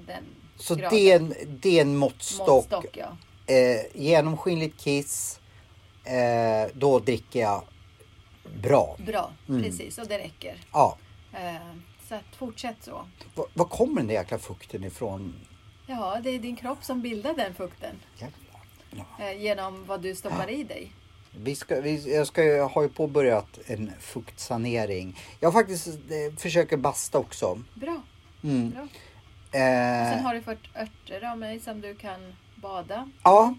[0.07, 0.25] den
[0.57, 0.91] Så graden.
[0.99, 2.49] det är, en, det är en måttstock.
[2.49, 2.97] måttstock.
[2.97, 3.17] Ja.
[3.55, 5.41] Eh, genomskinligt kiss,
[6.05, 7.63] eh, då dricker jag
[8.63, 8.97] bra.
[9.07, 9.63] Bra, Mm.
[9.63, 9.99] precis.
[9.99, 10.57] Och det räcker.
[10.73, 10.99] Ja.
[12.09, 13.07] Så att fortsätt så.
[13.35, 15.35] Var, var kommer den där jäkla fukten ifrån?
[15.87, 17.97] Ja, det är din kropp som bildar den fukten.
[18.17, 18.61] Jävlar.
[19.19, 19.25] Ja.
[19.25, 20.93] Eh, genom vad du stoppar i dig.
[21.39, 25.19] Vi ska, vi, jag ska, ju- har ju påbörjat en fuktsanering.
[25.41, 27.59] Jag faktiskt eh, försöker basta också.
[27.75, 28.03] Bra.
[28.45, 28.71] Mm.
[28.71, 28.83] bra.
[29.61, 33.11] Eh, Sen har du fått örter av mig som du kan bada.
[33.23, 33.55] Ja,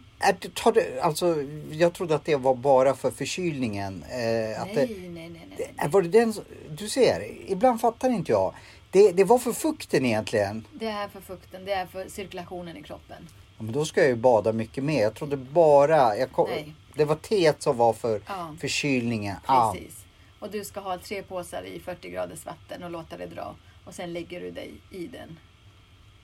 [0.54, 1.36] tar det, alltså,
[1.72, 4.04] jag trodde att det var bara för förkylningen.
[4.04, 5.90] Eh, att nej, det, nej, nej, nej, nej.
[5.90, 6.34] var det den,
[6.70, 8.54] du ser, ibland fattar inte jag.
[8.92, 10.68] Det, det var för fukten egentligen.
[10.74, 13.30] Det är för fukten, det är för cirkulationen i kroppen.
[13.58, 15.02] Ja, Men då ska jag ju bada mycket mer.
[15.02, 16.74] Jag trodde bara, jag kom, Nej.
[16.96, 18.56] det var teet som var för Ja.
[18.60, 19.36] förkylningen.
[19.48, 19.74] Ja.
[19.76, 20.04] Precis.
[20.40, 23.56] Och du ska ha tre påsar i 40 graders vatten och låta det dra.
[23.86, 25.40] Och sen lägger du dig i den.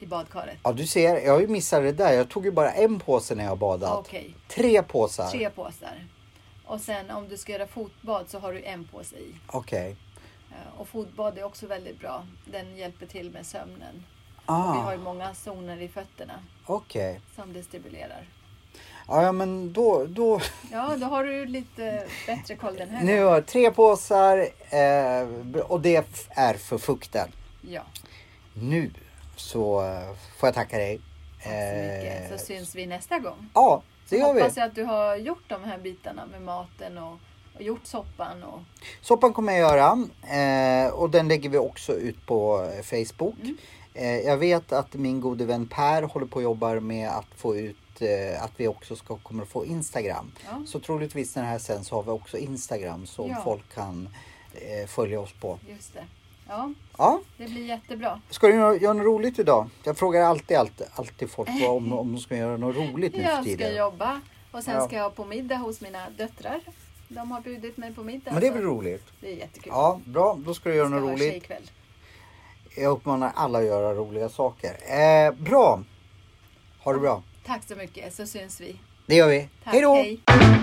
[0.03, 0.57] I badkaret.
[0.63, 2.13] ja, du ser, jag har ju missat det där.
[2.13, 3.99] Jag tog ju bara en påse när jag badat.
[3.99, 5.29] Okej, Tre påsar.
[5.31, 6.07] tre påsar.
[6.65, 9.35] Och sen om du ska göra fotbad så har du en påse i.
[9.47, 9.95] Okej.
[10.51, 12.25] Eh, Och fotbad är också väldigt bra.
[12.45, 14.03] Den hjälper till med sömnen.
[14.37, 16.33] Vi Ah, har ju många zoner i fötterna
[16.65, 17.21] okej.
[17.35, 18.27] som det stimulerar.
[19.07, 20.41] Ja, ja, men då, då.
[20.71, 23.27] Ja, då har du lite bättre koll den här Nu gången.
[23.27, 24.37] har jag tre påsar
[24.69, 27.31] eh, och det f- är för fukten.
[27.61, 27.81] Ja,
[28.53, 28.91] Nu
[29.43, 31.01] så eh, får jag tacka dig.
[31.43, 32.32] tack så mycket.
[32.32, 33.49] Eh, Så syns vi nästa gång.
[33.53, 34.41] Ja, det gör vi.
[34.41, 37.17] Hoppas jag att du har gjort de här bitarna med maten och,
[37.56, 38.43] och gjort soppan.
[38.43, 38.60] Och,
[39.01, 40.08] Soppan kommer jag göra
[40.86, 43.36] eh, och den lägger vi också ut på Facebook.
[43.41, 43.58] Mm.
[43.93, 47.56] Eh, jag vet att min gode vän Per håller på och jobbar med att få
[47.56, 50.32] ut eh, att vi också ska, kommer att få Instagram.
[50.45, 50.63] Ja.
[50.67, 53.41] Så troligtvis när det här sen så har vi också Instagram som Ja.
[53.43, 54.10] folk kan
[54.53, 55.60] eh, följa oss på.
[55.69, 56.03] just det.
[56.53, 58.21] Ja, Ja, det blir jättebra.
[58.29, 59.69] ska du göra, något roligt idag?
[59.83, 63.49] Jag frågar alltid, alltid, alltid folk om, om de ska göra något roligt nu Jag
[63.49, 64.87] ska jobba och sen Ja.
[64.87, 66.59] ska jag på middag hos mina döttrar.
[67.07, 68.31] De har bjudit mig på middag.
[68.31, 69.05] Men det väl roligt?
[69.21, 69.71] Det är jättekul.
[69.75, 70.37] Ja, bra.
[70.45, 71.31] Då ska du göra ska något roligt.
[71.31, 71.71] tjejkväll.
[72.77, 74.77] Jag uppmanar alla att göra roliga saker.
[74.99, 75.83] Eh, bra!
[76.83, 77.23] Ha det bra.
[77.45, 78.75] Tack så mycket så syns vi.
[79.05, 79.49] Det gör vi.
[79.63, 80.62] Tack, Hej då!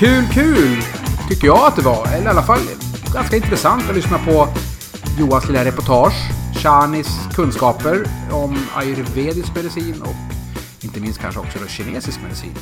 [0.00, 0.82] Kul, kul!
[1.28, 2.06] Tycker jag att det var.
[2.06, 2.58] Eller i alla fall
[3.14, 4.48] ganska intressant att lyssna på
[5.18, 6.14] Johans lilla reportage.
[6.62, 10.14] Shanis kunskaper om ayurvedisk medicin och
[10.84, 12.54] inte minst kanske också då kinesisk medicin.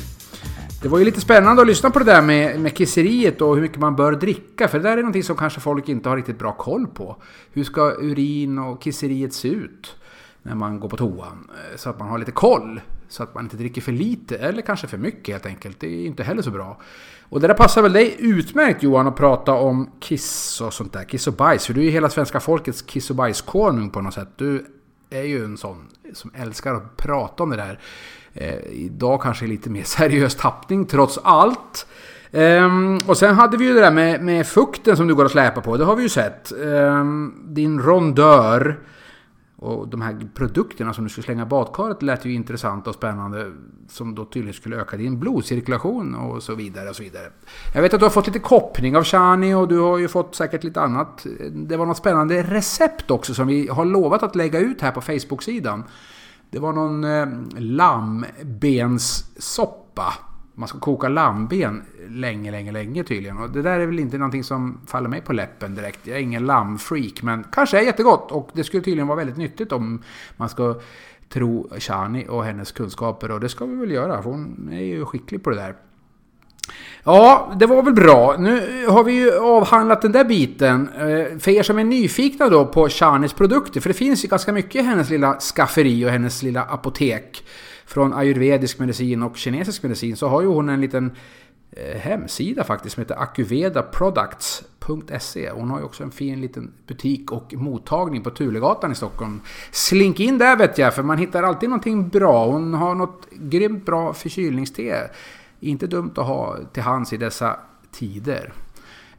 [0.81, 3.61] Det var ju lite spännande att lyssna på det där med, med kisseriet och hur
[3.61, 4.67] mycket man bör dricka.
[4.67, 7.21] För det där är någonting som kanske folk inte har riktigt bra koll på.
[7.51, 9.95] Hur ska urin och kisseriet se ut
[10.43, 11.49] när man går på toan?
[11.49, 12.81] Eh, så att man har lite koll.
[13.09, 15.79] Så att man inte dricker för lite eller kanske för mycket helt enkelt.
[15.79, 16.81] Det är inte heller så bra.
[17.29, 21.03] Och det där passar väl dig utmärkt Johan att prata om kiss och sånt där.
[21.03, 21.65] Kiss och bajs.
[21.65, 24.29] För du är ju hela svenska folkets kiss och bajskonung på något sätt.
[24.35, 24.65] Du
[25.09, 27.79] är ju en sån som älskar att prata om det där.
[28.33, 31.87] Eh, idag kanske lite mer seriös tappning trots allt.
[32.31, 35.31] Um, och sen hade vi ju det där med, med fukten som du går och
[35.31, 35.77] släpar på.
[35.77, 36.51] Det har vi ju sett.
[36.57, 38.79] Um, din rondör
[39.61, 43.51] och de här produkterna som du skulle slänga i badkaret lät ju intressanta och spännande.
[43.87, 46.89] Som då tydligen skulle öka din blodcirkulation och så vidare.
[46.89, 47.25] och så vidare.
[47.73, 50.35] Jag vet att du har fått lite koppning av Shani och du har ju fått
[50.35, 51.25] säkert lite annat.
[51.51, 55.01] Det var något spännande recept också som vi har lovat att lägga ut här på
[55.01, 55.83] Facebook-sidan.
[56.51, 60.13] Det var någon eh, lammbenssoppa
[60.59, 63.37] man ska koka lammben länge, länge, länge tydligen.
[63.37, 66.07] Och det där är väl inte någonting som faller mig på läppen direkt.
[66.07, 68.31] Jag är ingen lammfreak, men kanske är jättegott.
[68.31, 70.03] Och det skulle tydligen vara väldigt nyttigt om
[70.37, 70.79] man ska
[71.29, 73.31] tro Shani och hennes kunskaper.
[73.31, 75.75] Och det ska vi väl göra, för hon är ju skicklig på det där.
[77.03, 78.35] Ja, det var väl bra.
[78.39, 80.89] Nu har vi ju avhandlat den där biten.
[80.89, 84.53] Eh, för er som är nyfikna då på Shanis produkter, för det finns ju ganska
[84.53, 87.43] mycket i hennes lilla skafferi och hennes lilla apotek.
[87.89, 91.11] Från ayurvedisk medicin och kinesisk medicin så har ju hon en liten
[91.71, 95.51] eh, hemsida faktiskt som heter akuvedaproducts.se.
[95.51, 99.41] Hon har ju också en fin liten butik och mottagning på Tulegatan i Stockholm.
[99.71, 102.45] Slink in där vet jag, för man hittar alltid någonting bra.
[102.45, 105.09] Hon har något grymt bra förkylningste.
[105.59, 107.59] Inte dumt att ha till hands i dessa
[107.91, 108.53] tider.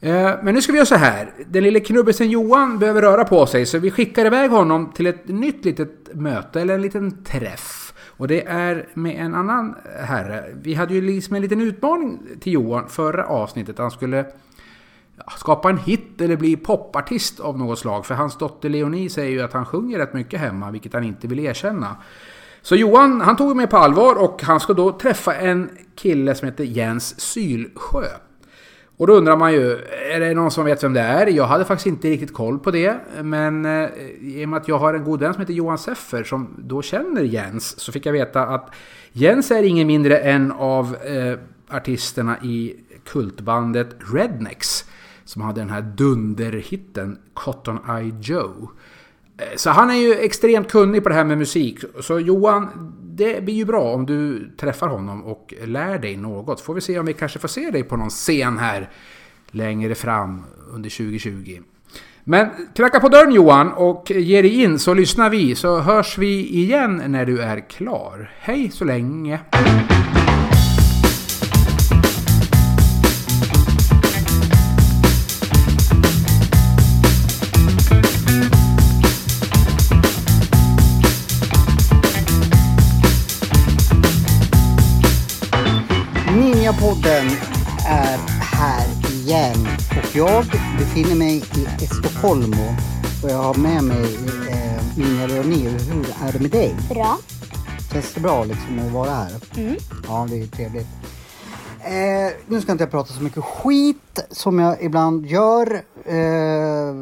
[0.01, 1.33] Eh, men nu ska vi göra så här.
[1.47, 5.29] Den lille knubbisen Johan behöver röra på sig så vi skickar iväg honom till ett
[5.29, 7.90] nytt litet möte eller en liten träff.
[8.21, 10.45] Och det är med en annan eh, herre.
[10.63, 13.79] Vi hade ju liksom en liten utmaning till Johan förra avsnittet.
[13.79, 14.27] Han skulle
[15.37, 18.07] skapa en hit eller bli popartist av något slag.
[18.07, 21.29] För hans dotter Leonie säger ju att han sjunger rätt mycket hemma, vilket han inte
[21.29, 21.97] vill erkänna.
[22.63, 26.49] Så Johan, han tog mig på allvar och han ska då träffa en kille som
[26.49, 28.05] heter Jens Sylsjö.
[29.01, 29.73] Och då undrar man ju,
[30.13, 31.27] är det någon som vet vem det är?
[31.27, 32.97] Jag hade faktiskt inte riktigt koll på det.
[33.23, 33.89] Men eh,
[34.21, 36.83] i och med att jag har en god vän som heter Johan Seffer som då
[36.83, 38.71] känner Jens så fick jag veta att
[39.13, 41.39] Jens är ingen mindre än av eh,
[41.77, 44.85] artisterna i kultbandet Rednecks.
[45.25, 48.71] Som hade den här dunderhitten Cotton Eye Joe.
[49.39, 51.79] Eh, så han är ju extremt kunnig på det här med musik.
[52.01, 52.69] Så Johan,
[53.21, 56.61] det blir ju bra om du träffar honom och lär dig något.
[56.61, 58.91] Får vi se om vi kanske får se dig på någon scen här
[59.51, 61.61] längre fram under 2020.
[62.25, 66.49] Men knacka på dörren Johan och ge dig in så lyssnar vi så hörs vi
[66.49, 68.33] igen när du är klar.
[68.39, 69.41] Hej så länge!
[90.81, 92.75] Befinner mig i Estocolmo
[93.23, 94.15] och jag har med mig
[94.51, 95.69] eh, Ninja Leonie.
[95.69, 96.77] Hur är det med dig?
[96.91, 97.19] Bra.
[97.93, 99.33] Känns det bra liksom att vara här?
[99.57, 99.77] Mm.
[100.07, 100.87] Ja, det är ju trevligt.
[101.81, 105.83] Eh, nu ska inte jag prata så mycket skit som jag ibland gör.
[106.05, 106.95] Eh,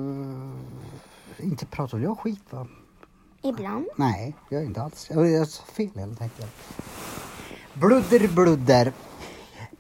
[1.39, 2.67] inte pratar jag skit va?
[3.43, 3.87] Ibland.
[3.97, 5.07] Nej, jag gör inte alls.
[5.11, 6.53] Jag jag sa fel helt enkelt.
[7.75, 8.93] Bludder, bludder.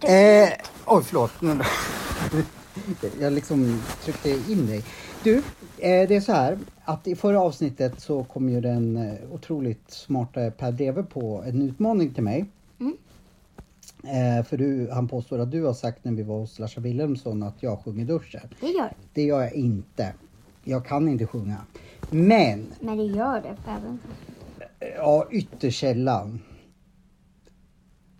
[0.00, 0.48] Eh,
[0.86, 1.32] oj, förlåt.
[3.20, 4.84] Jag liksom tryckte in dig.
[5.24, 5.36] Du,
[5.78, 9.90] eh, det är så här att i förra avsnittet så kom ju den eh, otroligt
[9.90, 12.44] smarta Per Dreve på en utmaning till mig.
[14.04, 17.42] Eh, för du, han påstår att du har sagt när vi var hos Larsa Wilhelmsson
[17.42, 18.40] att jag sjunger duschen.
[18.60, 20.12] Det gör Det gör jag inte.
[20.64, 21.56] Jag kan inte sjunga.
[22.10, 23.98] Men, Men det gör det även.
[24.80, 26.40] eh, ja, ytterst sällan.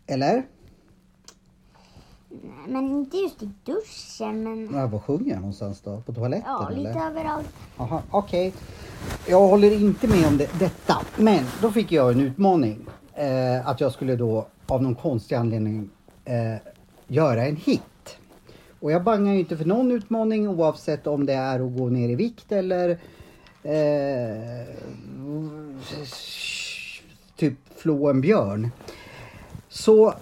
[0.06, 0.42] Eller?
[2.68, 6.00] Men inte just i duschen men Ja, var sjunger jag någonstans då?
[6.00, 6.78] På toaletten ja, eller?
[6.78, 7.54] lite överallt.
[7.76, 8.52] Jaha, okej.
[9.28, 10.96] Jag håller inte med om det, detta.
[11.16, 12.86] Men då fick jag en utmaning.
[13.14, 15.90] Eh, att jag skulle då av någon konstig anledning
[16.24, 16.54] eh,
[17.06, 18.18] göra en hit.
[18.80, 22.08] Och jag bangar ju inte för någon utmaning oavsett om det är att gå ner
[22.08, 22.90] i vikt eller
[23.62, 24.66] eh,
[27.36, 28.70] typ flå en björn.
[29.68, 30.14] Så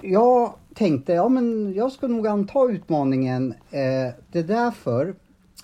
[0.00, 3.52] jag tänkte, ja men jag ska nog anta utmaningen.
[3.70, 5.14] Eh, det är därför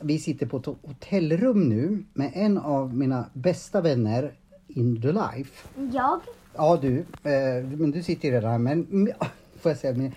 [0.01, 4.33] vi sitter på ett hotellrum nu med en av mina bästa vänner
[4.69, 5.69] in the life.
[5.93, 6.21] Jag?
[6.55, 9.09] Ja du, eh, men du sitter redan här men
[9.61, 10.13] får jag säga,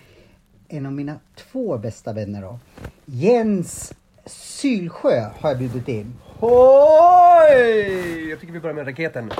[0.68, 2.58] en av mina två bästa vänner då.
[3.04, 3.94] Jens
[4.26, 6.14] Sylsjö har jag bjudit in.
[6.40, 8.28] Oj!
[8.30, 9.30] Jag tycker vi börjar med raketen.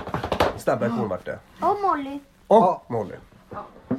[0.57, 1.39] Snabb reaktion vart det.
[1.61, 2.19] Och Molly.
[2.47, 2.83] Och Ja.
[2.89, 3.15] Molly.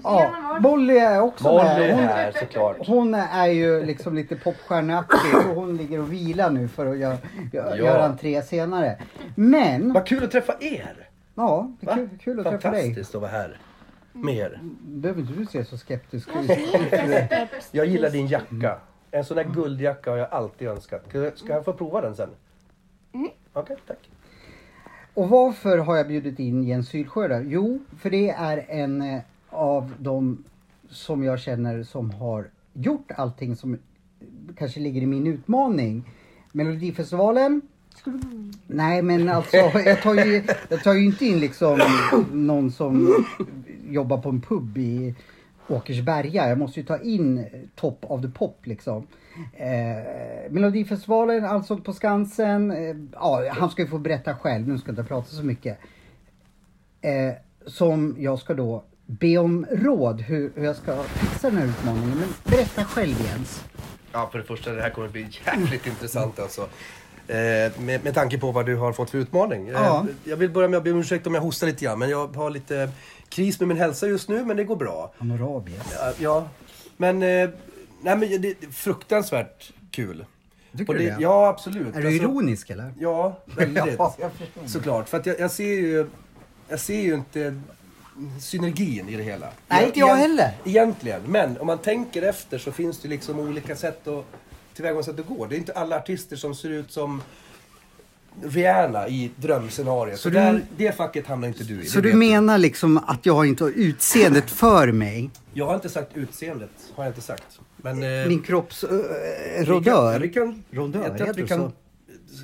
[0.03, 0.31] Ja,
[0.61, 1.89] Molly är också Molly med.
[1.89, 2.77] är Hon, här såklart.
[2.87, 7.17] hon är ju liksom lite popstjärneaktig så hon ligger och vilar nu för att göra,
[7.53, 7.85] göra Ja.
[7.85, 8.97] göra entré senare.
[9.35, 11.07] Men, Vad kul att träffa er!
[11.35, 11.95] ja, det är Va?
[11.95, 12.81] kul, kul att träffa dig.
[12.81, 13.57] Fantastiskt att vara här
[14.13, 14.59] med er.
[14.81, 16.51] Behöver inte du se så skeptisk ut?
[17.71, 18.77] Jag gillar din jacka.
[19.11, 21.01] En sån där guldjacka har jag alltid önskat.
[21.09, 22.29] Ska- Ska jag få prova den sen?
[23.53, 24.09] Okej, tack.
[25.13, 27.41] Och varför har jag bjudit in Jens Sylsjö då?
[27.45, 30.43] Jo, för det är en eh, av de
[30.89, 33.77] som jag känner som har gjort allting som
[34.57, 36.03] kanske ligger i min utmaning.
[36.51, 37.61] Melodifestivalen.
[38.67, 41.79] Nej men alltså jag tar, ju, jag tar ju inte in liksom
[42.31, 43.25] någon som
[43.89, 45.15] jobbar på en pub i
[45.67, 46.49] Åkersberga.
[46.49, 49.07] Jag måste ju ta in top of the pop liksom.
[49.53, 52.71] Eh, Melodifestivalen, Allsång på Skansen.
[52.71, 55.77] Eh, ja, han ska ju få berätta själv, nu ska jag inte prata så mycket.
[57.01, 57.33] Eh,
[57.65, 62.09] som jag ska då be om råd hur, hur jag ska fixa den här utmaningen.
[62.19, 63.63] Men berätta själv Jens.
[64.11, 66.61] Ja, för det första, det här kommer bli jäkligt intressant alltså.
[67.27, 67.35] Eh,
[67.79, 69.67] med, med tanke på vad du har fått för utmaning.
[69.67, 70.05] Eh, Ja.
[70.23, 72.35] Jag vill börja med att be om ursäkt om jag hostar lite grann, men jag
[72.35, 72.89] har lite
[73.29, 75.13] kris med min hälsa just nu, men det går bra.
[75.17, 75.77] Han har rabies.
[75.99, 76.47] Ja, Ja,
[76.97, 77.49] men, eh,
[78.01, 80.25] nej, men det det är fruktansvärt kul.
[80.77, 81.17] Tycker Och du det?
[81.19, 81.95] Ja, absolut.
[81.95, 82.93] Är du Alltså, ironisk eller?
[82.99, 83.95] Ja, väldigt.
[83.99, 84.13] Ja.
[84.67, 85.09] Såklart.
[85.09, 86.09] För att jag, jag ser ju,
[86.69, 87.61] jag ser ju inte
[88.41, 89.47] synergin i det hela.
[89.67, 90.51] Nej, inte jag heller.
[90.65, 91.21] Egentligen.
[91.27, 94.25] Men om man tänker efter så finns det liksom olika sätt att
[94.73, 95.45] tillvägagångssätt att gå.
[95.45, 97.21] Det är inte alla artister som ser ut som
[98.43, 100.17] Rihanna i drömscenariot.
[100.17, 101.85] Så, Så du- där, det facket hamnar inte du i.
[101.85, 105.29] Så du menar liksom att jag inte har utseendet för mig?
[105.53, 107.59] Jag har inte sagt utseendet, har jag inte sagt.
[107.77, 108.03] Men...
[108.03, 108.89] eh, Min kropps äh,
[109.59, 110.21] vi kan-?
[110.21, 111.71] Vi kan, Rodör, jag tror att vi kan,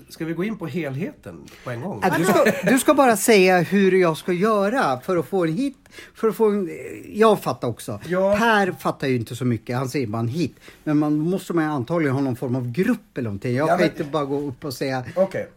[0.09, 2.03] Ska vi gå in på helheten på en gång?
[2.17, 5.77] Du, ska, du ska bara säga hur jag ska göra för att få en hit.
[6.13, 6.69] För att få en,
[7.13, 7.99] jag fattar också.
[8.07, 8.35] Ja.
[8.37, 10.55] Per fattar ju inte så mycket, han säger bara en hit.
[10.83, 13.55] Men man måste man antagligen ha någon form av grupp eller någonting.
[13.55, 15.47] Jag Ja, kan men- inte bara gå upp och säga Okej.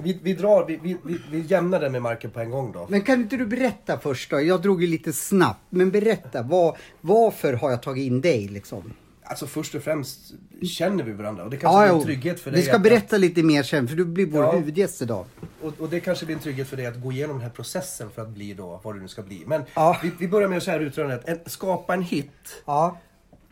[0.00, 2.86] Vi, vi drar, vi, vi, vi, jämnar den med marken på en gång då.
[2.90, 4.40] Men kan inte du berätta först då?
[4.40, 5.60] Jag drog ju lite snabbt.
[5.70, 8.92] Men berätta, vad, varför har jag tagit in dig liksom?
[9.30, 12.50] Alltså först och främst känner vi varandra och det kanske Ja, blir en trygghet för
[12.50, 12.60] dig.
[12.60, 14.52] Vi ska att- berätta lite mer sen för du blir vår Ja.
[14.52, 15.24] huvudgäst idag.
[15.62, 18.10] Och, och det kanske blir en trygghet för dig att gå igenom den här processen
[18.10, 19.42] för att bli då vad du nu ska bli.
[19.46, 19.96] Men Ja.
[20.02, 21.28] vi, vi börjar med så här utrörandet.
[21.28, 22.62] En, skapa en hit.
[22.64, 22.98] Ja.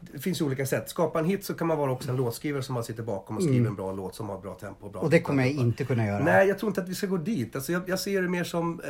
[0.00, 0.90] Det finns ju olika sätt.
[0.90, 3.42] Skapa en hit så kan man vara också en låtskrivare som man sitter bakom och
[3.42, 4.86] skriver en bra låt som har bra tempo.
[4.86, 5.04] och Bra Mm.
[5.04, 6.24] Och det kommer jag inte kunna göra.
[6.24, 7.56] Nej, jag tror inte att vi ska gå dit.
[7.56, 8.80] Alltså, jag, jag ser det mer som...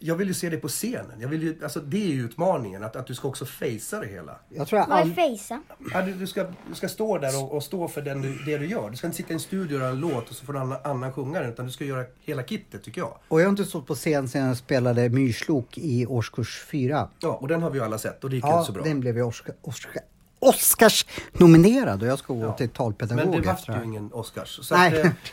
[0.00, 1.20] Jag vill ju se det på scenen.
[1.20, 4.06] Jag vill ju, alltså, det är ju utmaningen, att, att du ska också fejsa det
[4.06, 4.38] hela.
[4.48, 5.62] Jag tror jag Vad är fejsa?
[5.92, 8.58] Ja, du, du, ska, du ska stå där och, och stå för den, du- det
[8.58, 8.90] du gör.
[8.90, 10.62] Du ska inte sitta i en studio och göra en låt och så får någon
[10.62, 13.18] annan, annan sjunga den, utan du ska göra hela kittet, tycker jag.
[13.28, 17.08] Och jag har inte stått på scen sedan jag spelade Myrslok i årskurs 4.
[17.18, 18.82] Ja, och den har vi ju alla sett och det gick Ja, inte så bra.
[18.84, 20.02] den blev ju Oscar, Oscar,
[20.38, 22.52] Oscars nominerad och jag ska gå Ja.
[22.52, 24.58] till talpedagog Men det vart ju ingen Oscars.
[24.62, 25.12] Så Nej, att,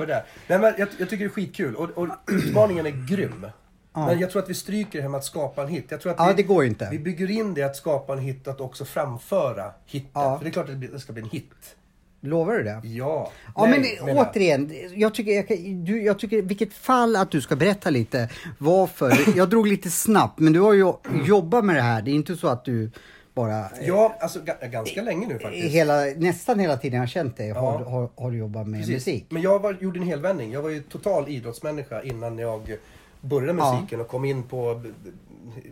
[0.00, 0.24] vi där.
[0.48, 3.46] Nej, men jag, jag tycker det är skitkul och, och utmaningen är grym.
[3.92, 5.86] Men jag tror att vi stryker det här med att skapa en hit.
[5.88, 6.88] Jag tror att Ja, vi, det går inte.
[6.90, 10.10] Vi bygger in det att skapa en hit, att också framföra hitten.
[10.14, 10.38] Ja.
[10.38, 11.76] För det är klart att det det ska bli en hit.
[12.20, 12.80] Lovar du det?
[12.84, 13.32] Ja.
[13.56, 17.40] Ja Nej, men menar- återigen, jag tycker, jag, du, jag tycker vilket fall att du
[17.40, 19.36] ska berätta lite varför.
[19.36, 20.92] Jag drog lite snabbt men du har ju
[21.24, 22.02] jobbat med det här.
[22.02, 22.90] Det är inte så att du
[23.34, 25.74] bara eh, Ja, alltså ga- ganska länge nu faktiskt.
[25.74, 27.88] hela, nästan hela tiden jag har känt dig har, Ja.
[27.90, 28.94] har, har du jobbat med Precis.
[28.94, 29.26] musik.
[29.28, 30.52] Men jag var, gjorde en helvändning.
[30.52, 32.76] Jag var ju total idrottsmänniska innan jag
[33.20, 33.72] började med Ja.
[33.74, 34.82] musiken och kom in på...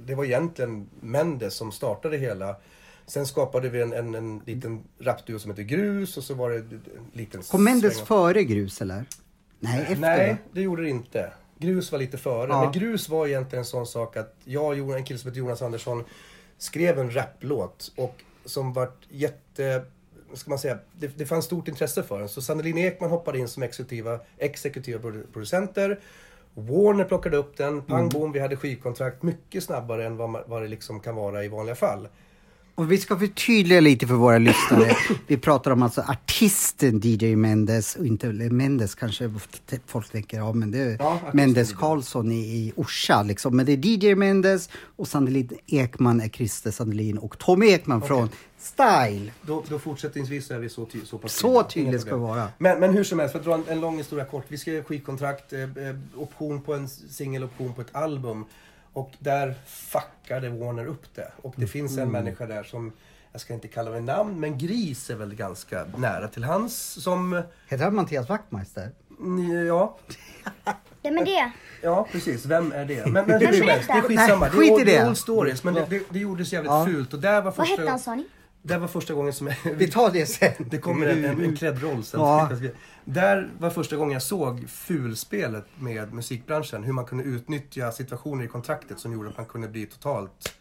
[0.06, 2.56] Det var egentligen Mendes som startade hela.
[3.06, 6.56] Sen skapade vi en, en, en liten rapduo som heter Grus och så var det
[6.56, 7.42] en liten...
[7.42, 9.04] Kom Mendes sväng- före Grus eller?
[9.60, 10.36] Nej, efter Nej, va?
[10.52, 11.32] det gjorde det inte.
[11.58, 12.48] Grus var lite före.
[12.48, 12.62] Ja.
[12.62, 15.62] Men Grus var egentligen en sån sak att jag och en kille som heter Jonas
[15.62, 16.04] Andersson
[16.62, 19.84] skrev en raplåt och som vart jätte...
[20.34, 22.28] Ska man säga, det, det fanns stort intresse för den.
[22.28, 26.00] Så Sandelin Ekman hoppade in som exekutiva, exekutiva produ- producenter.
[26.54, 30.68] Warner plockade upp den, pang bom, vi hade skivkontrakt mycket snabbare än vad, vad det
[30.68, 32.08] liksom kan vara i vanliga fall.
[32.74, 34.96] Och vi ska förtydliga lite för våra lyssnare.
[35.26, 39.34] Vi pratar om alltså artisten DJ Mendes och inte Mendes kanske
[39.86, 41.72] folk tänker, ja men det är Ja, Mendes.
[41.72, 43.56] Karlsson i, i Orsa liksom.
[43.56, 48.28] Men det är DJ Mendes och Sandelin Ekman är Christer Sandelin och Tommy Ekman från
[48.58, 49.30] Style.
[49.42, 51.98] Då, då fortsättningsvis är vi så, ty- så pass Så tydliga.
[51.98, 52.48] ska det vara.
[52.58, 54.44] Men, men hur som helst, för att dra en, en lång historia kort.
[54.48, 55.68] Vi skrev skivkontrakt, eh, eh,
[56.16, 58.44] option på en singel, option på ett album.
[58.92, 61.32] Och där fuckade Warner upp det.
[61.42, 62.02] Och det finns Mm.
[62.06, 62.92] en människa där som,
[63.32, 67.42] jag ska inte kalla vid namn, men Gris är väl ganska nära till hans som,
[67.68, 68.90] Heter han Mattias Wachtmeister?
[69.20, 69.96] mm, ja,
[71.02, 71.52] Vem är det?
[71.82, 72.46] Ja, precis.
[72.46, 73.06] Vem är det?
[73.06, 74.40] Men, men det är skitsamma.
[74.40, 74.96] Nej, det, skit i det det.
[74.96, 75.64] är old stories.
[75.64, 76.86] Men det, det, det gjordes jävligt Ja.
[76.86, 77.12] fult.
[77.14, 78.26] Och där var Vad första, hette han sa ni?
[78.62, 79.56] Där var första gången som jag...
[79.76, 80.52] Vi tar det sen.
[80.70, 82.20] Det kommer en, en, en kläddroll sen.
[82.20, 82.50] Ja.
[83.04, 86.84] Där var första gången jag såg fulspelet med musikbranschen.
[86.84, 90.54] Hur man kunde utnyttja situationer i kontraktet som gjorde att man kunde bli totalt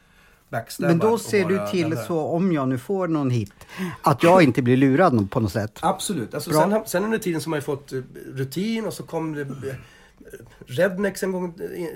[0.49, 0.97] backstabbad.
[0.97, 3.53] Men då ser du till så om jag nu får någon hit
[4.01, 5.79] att jag inte blir lurad på något sätt.
[5.81, 6.33] Absolut.
[6.33, 6.69] Alltså, Bra.
[6.69, 9.45] sen, sen under tiden så har man ju fått eh, rutin och så kom det
[10.65, 11.53] Rednex en gång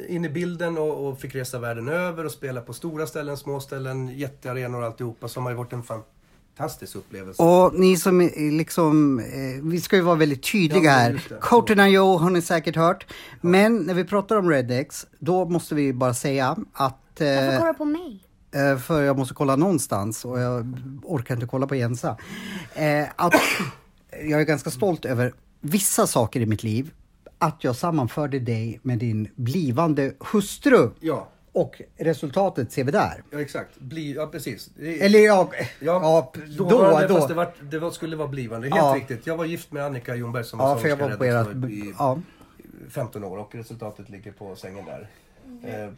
[0.07, 3.59] in i bilden och, och fick resa världen över och spela på stora ställen, små
[3.59, 5.27] ställen, jättearenor och alltihopa.
[5.27, 7.43] Som har ju varit en fantastisk upplevelse.
[7.43, 11.23] Och ni som liksom, eh, vi ska ju vara väldigt tydliga Ja, här.
[11.29, 11.37] det.
[11.41, 13.05] Coten Joe har ni säkert hört.
[13.41, 17.67] Men när vi pratar om Redex, då måste vi bara säga att Varför eh, kollar
[17.73, 18.21] du på mig?
[18.51, 22.17] Eh, för jag måste kolla någonstans och jag orkar inte kolla på Jensa.
[22.73, 23.33] Eh, att
[24.23, 26.91] jag är ganska stolt över vissa saker i mitt liv.
[27.37, 30.89] Att jag sammanförde dig med din blivande hustru.
[30.99, 33.23] Ja, Och resultatet ser vi där.
[33.31, 33.79] ja exakt.
[33.79, 34.69] Bli, ja, precis.
[34.79, 37.15] Eller ja, Ja, då, då, var det, då.
[37.15, 38.67] Fast det, var, det var, skulle vara blivande.
[38.67, 38.93] Helt Ja.
[38.97, 39.27] riktigt.
[39.27, 42.19] Jag var gift med Annika Ljungberg som Ja, var sångerska i ja.
[42.89, 45.07] 15 år och resultatet ligger på sängen där.
[45.63, 45.89] Eh,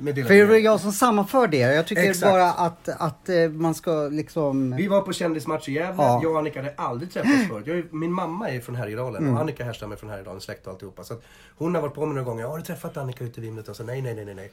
[0.00, 0.64] med delad För det var mening.
[0.64, 1.58] jag som sammanför det.
[1.58, 2.32] Jag tycker Exakt.
[2.32, 4.76] bara att, att eh, man ska liksom...
[4.76, 6.02] Vi var på kändismatch i Gävle.
[6.02, 6.20] Ja.
[6.22, 7.66] Jag och Annika hade aldrig träffats förut.
[7.66, 9.34] Jag är, min mamma är från Härjedalen Mm.
[9.34, 11.04] och Annika härstammar från Härjedalen, släkt och alltihopa.
[11.04, 11.22] Så att
[11.58, 12.44] hon har varit på mig några gånger.
[12.44, 13.68] Har du träffat Annika ute i Vimlet?
[13.68, 14.50] Och så nej, nej, nej, nej.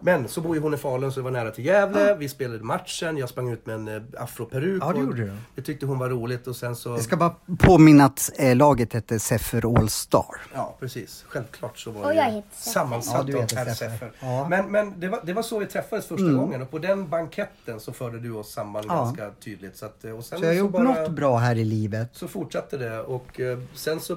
[0.00, 2.16] Men så bor ju hon i Falun så det var nära till Gävle.
[2.18, 3.16] Vi spelade matchen.
[3.16, 4.82] Jag sprang ut med en eh, afroperuk.
[4.82, 5.32] Ja, det gjorde du.
[5.54, 6.88] Det tyckte hon var roligt och sen så...
[6.90, 10.24] Jag ska bara påminna att eh, laget hette Seffer All Star.
[10.54, 11.24] Ja, precis.
[11.28, 12.70] Självklart så var Och det jag ju heter Seffer.
[12.72, 13.46] sammansatt Ja, du av
[13.90, 14.12] Seffer.
[14.20, 14.46] Ja.
[14.46, 14.50] Mm.
[14.50, 17.80] Men, men det, var, det var så vi träffades första gången och på den banketten
[17.80, 18.94] så förde du oss samman Ja.
[18.94, 19.76] ganska tydligt.
[19.76, 22.08] Så, att, eh, och sen Så jag har gjort bara- något bra här i livet.
[22.12, 24.16] så fortsatte det och eh, sen så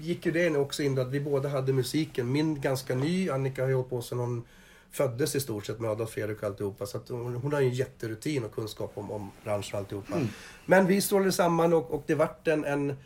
[0.00, 2.32] gick ju det också in då att vi båda hade musiken.
[2.32, 4.44] Min ganska ny, Annika har ju hållit på sedan hon
[4.92, 6.86] föddes i stort sett med Adolf Fredrik och alltihopa.
[6.86, 10.14] Så hon, hon har ju en jätterutin och kunskap om, om branschen och alltihopa.
[10.66, 12.96] Men vi strålade samman och, och det vart en, en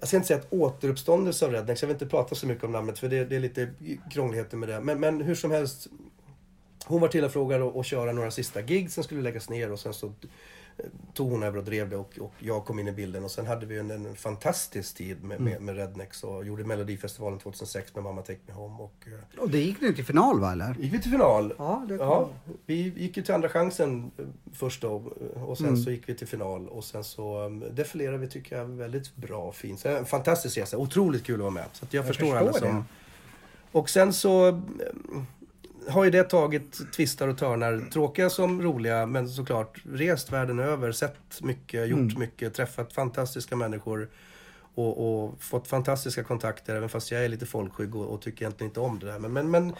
[0.00, 1.82] jag ska inte säga att återuppståndelse av Rednex.
[1.82, 3.70] Jag vill inte prata så mycket om namnet för det, det är lite
[4.10, 4.80] krångligheter med det.
[4.80, 5.86] Men, men hur som helst.
[6.84, 9.80] Hon var tillfrågad att att köra några sista gig, sen skulle det läggas ner och
[9.80, 10.12] sen så
[11.14, 13.24] tog hon över och drev det och, och jag kom in i bilden.
[13.24, 17.38] Och sen hade vi en, en fantastisk tid med, med, med Rednex och gjorde Melodifestivalen
[17.38, 18.82] 2006 med Mamma Take Me Home.
[18.82, 20.74] Och, eh, Och det gick nu till final va eller?
[20.78, 21.54] gick vi till final.
[21.58, 21.94] Ja, det.
[21.94, 22.28] Ja,
[22.66, 24.96] vi gick ju till andra chansen eh, först då
[25.36, 25.82] eh, och sen Mm.
[25.82, 29.42] så gick vi till final och sen så um, defilerade vi tycker jag väldigt bra
[29.42, 29.80] och fint.
[29.80, 31.64] Så, en fantastisk resa, otroligt kul att vara med.
[31.72, 32.58] Så att jag, förstår, förstår alla det.
[32.58, 32.84] som...
[33.72, 34.54] Och sen så eh,
[35.88, 40.92] har ju det tagit twistar och törnar, tråkiga som roliga, men såklart rest världen över,
[40.92, 42.18] sett mycket, gjort Mm.
[42.18, 44.08] mycket, träffat fantastiska människor
[44.74, 48.70] och, och fått fantastiska kontakter, även fast jag är lite folkskygg och, och tycker egentligen
[48.70, 49.18] inte om det där.
[49.18, 49.74] Men, men, men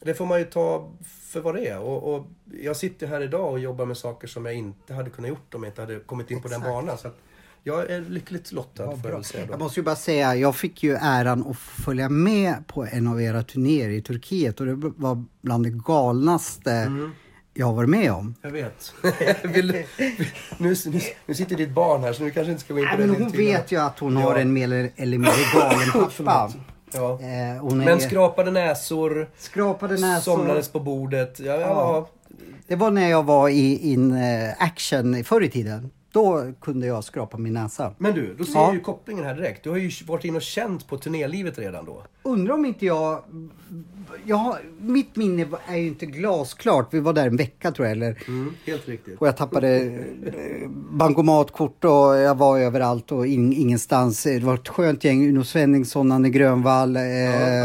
[0.00, 1.78] det får man ju ta för vad det är.
[1.78, 2.26] Och, och
[2.62, 5.62] jag sitter här idag och jobbar med saker som jag inte hade kunnat gjort om
[5.62, 6.74] jag inte hade kommit in på den Exakt.
[6.74, 6.98] banan.
[6.98, 7.16] Så att
[7.64, 9.52] jag är lyckligt lottad, får jag säga då.
[9.52, 13.22] Jag måste ju bara säga, jag fick ju äran att följa med på en av
[13.22, 16.92] era turnéer i Turkiet och det var bland det galnaste
[17.54, 18.34] jag har varit med om.
[18.42, 18.94] Jag vet.
[19.44, 19.66] Vill,
[20.58, 22.98] nu, nu, nu sitter ditt barn här så nu kanske inte ska gå in på
[22.98, 24.20] men hon vet ju att hon Ja.
[24.20, 26.52] har en mer eller mindre galen pappa.
[26.94, 27.12] Ja.
[27.20, 30.36] Eh, hon är, Men skrapade näsor, skrapade näsor.
[30.36, 31.40] somnades på bordet.
[31.40, 31.60] Ja, ja.
[31.60, 32.08] Ja.
[32.66, 35.90] Det var när jag var i in eh, action förr i tiden.
[36.12, 37.94] Då kunde jag skrapa min näsa.
[37.98, 38.72] Men du, då ser Ja.
[38.74, 39.64] ju kopplingen här direkt.
[39.64, 42.02] Du har ju varit inne och känt på turnélivet redan då.
[42.22, 43.22] Undrar om inte jag...
[44.26, 46.88] jag har, mitt minne är ju inte glasklart.
[46.90, 47.92] Vi var där en vecka tror jag.
[47.96, 49.18] Eller, Mm, helt riktigt.
[49.18, 54.22] och jag tappade eh, bankomatkort och jag var överallt och in, ingenstans.
[54.22, 55.28] Det var ett skönt gäng.
[55.28, 57.02] Uno Svenningsson, Anne Grönvall, eh,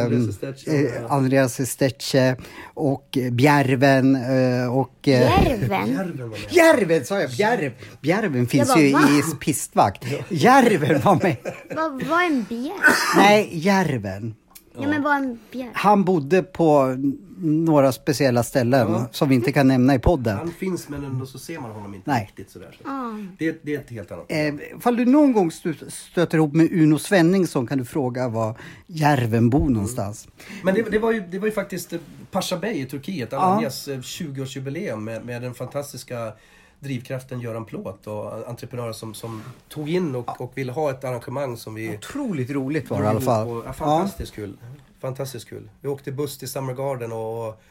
[0.06, 0.72] Andreas Estetche.
[0.96, 2.36] eh, Andreas Estetche
[2.74, 5.08] och Bjärven eh, och...
[5.08, 5.90] eh, Järven?
[5.92, 6.38] Järven var med.
[6.50, 7.30] Järven sa jag!
[7.32, 7.72] Bjärv.
[8.02, 9.00] Bjärven finns bara, ju va?
[9.34, 10.06] i pistvakt.
[10.30, 11.36] Järven var med.
[11.76, 12.72] Vad var en björn?
[13.18, 14.36] Nej, Järven.
[14.82, 15.70] Ja men vad är en björn?
[15.74, 16.96] Han bodde på
[17.38, 20.38] några speciella ställen som vi inte kan nämna i podden.
[20.38, 22.26] Han finns men ändå så ser man honom inte Nej.
[22.26, 22.78] riktigt sådär.
[22.84, 22.90] Så.
[22.90, 23.12] Ah.
[23.40, 24.26] Det, det är ett helt annat.
[24.30, 28.56] Eh, fall du någon gång stö- stöter ihop med Uno Svenningsson kan du fråga var
[28.88, 30.28] Järven bor någonstans.
[30.64, 32.00] Men det, det, var ju, det var ju faktiskt eh,
[32.32, 36.34] Pasha Bey i Turkiet, Alanyas eh, 20-årsjubileum med, med den fantastiska
[36.80, 41.58] drivkraften Göran Plåt och entreprenörer som, som tog in och, och ville ha ett arrangemang
[41.58, 41.98] som vi...
[41.98, 43.48] Otroligt roligt var det i alla fall.
[43.48, 44.58] Och, ja, fantastiskt kul.
[45.00, 45.70] Fantastiskt kul.
[45.82, 47.62] Vi åkte buss till Summer Garden och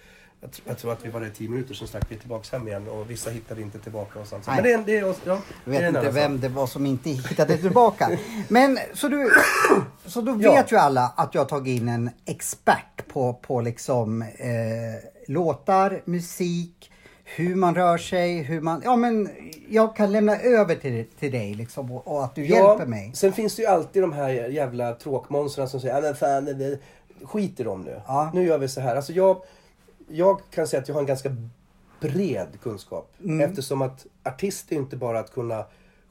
[0.41, 2.69] jag, jag tror att vi var där i 10 minuter, sen stack vi tillbaka hem
[2.69, 4.47] igen och vissa hittade inte tillbaka och sånt.
[4.47, 7.57] Men det det ja, Jag det vet en inte vem det var som inte hittade
[7.57, 8.19] tillbaka.
[8.49, 9.31] Men så du,
[10.07, 10.53] så då Ja.
[10.53, 14.29] vet ju alla att jag har tagit in en expert på, på liksom eh,
[15.29, 16.91] låtar, musik,
[17.29, 18.83] hur man rör sig, hur man...
[18.85, 19.29] Ja men
[19.69, 23.11] jag kan lämna över till, till dig liksom och, och att du hjälper mig.
[23.15, 26.55] Sen finns det ju alltid de här jävla tråkmonstren som säger "Ja, men fan, det-
[26.55, 26.79] det-
[27.23, 28.01] skit i dem nu.
[28.07, 28.31] Ja.
[28.35, 28.97] Nu gör vi så här.
[28.97, 29.43] Alltså jag,
[30.09, 31.37] jag kan säga att jag har en ganska
[32.01, 33.13] bred kunskap.
[33.25, 33.41] Mm.
[33.51, 35.65] Eftersom att artist är inte bara att kunna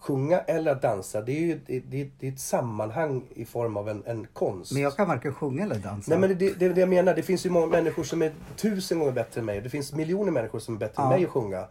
[0.06, 1.22] sjunga eller att dansa.
[1.22, 4.72] Det är ju det, det, det är ett sammanhang i form av en, en konst.
[4.74, 6.12] Men jag kan varken sjunga eller dansa.
[6.12, 7.14] Nej men det, det är det jag menar.
[7.16, 9.62] Det finns ju många människor som är tusen gånger bättre än mig.
[9.62, 11.16] Det finns miljoner människor som är bättre än Ja.
[11.16, 11.68] mig att sjunga.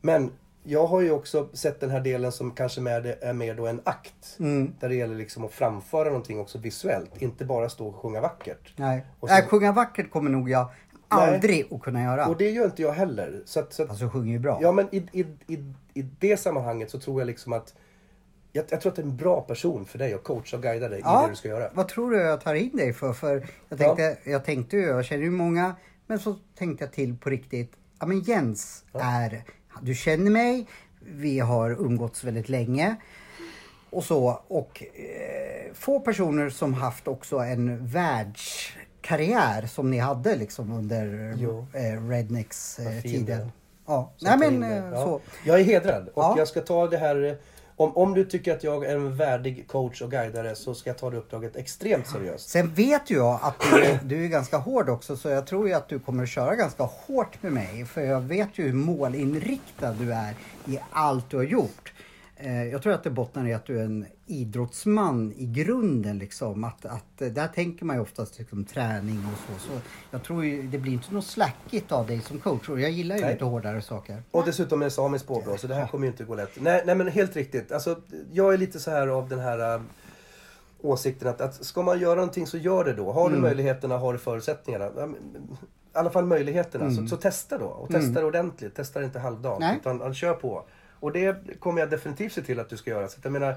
[0.00, 0.30] Men
[0.68, 3.80] jag har ju också sett den här delen som kanske med, är mer då en
[3.84, 4.36] akt.
[4.38, 4.72] Mm.
[4.80, 7.22] Där det gäller liksom att framföra någonting också visuellt.
[7.22, 8.72] Inte bara stå och sjunga vackert.
[8.76, 9.06] Nej.
[9.20, 10.66] Och så- Nej, sjunga vackert kommer nog jag
[11.08, 12.26] aldrig att kunna göra.
[12.26, 13.42] Och det gör inte jag heller.
[13.44, 14.58] Så att, så att, Alltså jag sjunger ju bra.
[14.62, 17.74] ja men i, i, i, i det sammanhanget så tror jag liksom att
[18.52, 20.88] jag, jag tror att det är en bra person för dig att coacha och guida
[20.88, 21.70] dig i det du ska göra.
[21.74, 23.12] Vad tror du jag tar in dig för?
[23.12, 23.76] För jag Ja.
[23.96, 25.74] tänkte, jag tänkte ju, jag känner ju många,
[26.06, 27.72] men så tänkte jag till på riktigt.
[28.00, 29.44] Ja men Jens är,
[29.80, 30.66] du känner mig,
[31.00, 32.96] vi har umgåtts väldigt länge.
[33.90, 37.86] Och så, och eh, få personer som haft också en
[39.10, 41.66] världskarriär som ni hade liksom under Jo.
[41.72, 43.52] eh, Rednecks eh, tiden.
[43.86, 45.04] Ja, nej men eh, Ja.
[45.04, 45.20] så.
[45.44, 46.34] Jag är hedrad och Ja.
[46.38, 47.24] jag ska ta det här.
[47.24, 47.34] eh,
[47.78, 50.98] Om, om du tycker att jag är en värdig coach och guidare så ska jag
[50.98, 52.48] ta det uppdraget extremt seriöst.
[52.48, 55.68] Sen vet ju jag att du, är- du är ganska hård också så jag tror
[55.68, 57.84] ju att du kommer att köra ganska hårt med mig.
[57.84, 60.34] För jag vet ju hur målinriktad du är
[60.66, 61.92] i allt du har gjort.
[62.38, 66.64] Eh, Jag tror att det bottnar i att du är en idrottsman i grunden liksom.
[66.64, 69.66] Att, att eh, där tänker man ju oftast liksom träning och så.
[69.68, 69.80] så
[70.10, 72.68] jag tror ju det blir inte något slackigt av dig som coach.
[72.68, 73.32] Och jag gillar ju Nej.
[73.32, 74.22] lite hårdare saker.
[74.30, 76.50] Och dessutom är det samiskt påbrå så det här kommer ju inte gå lätt.
[76.60, 77.72] Nej, nej men helt riktigt.
[77.72, 78.00] Alltså,
[78.32, 79.80] jag är lite så här av den här äh,
[80.82, 83.12] åsikten att, att ska man göra någonting så gör det då.
[83.12, 84.86] Har du möjligheterna, har du förutsättningarna.
[84.86, 86.90] I alla fall möjligheterna.
[86.90, 87.66] Så, så testa då.
[87.66, 88.74] Och testa det ordentligt.
[88.74, 89.60] Testa inte halvdant.
[89.60, 89.76] Nej.
[89.80, 90.64] Utan kör på.
[91.06, 93.08] Och det kommer jag definitivt se till att du ska göra.
[93.08, 93.54] Så jag menar,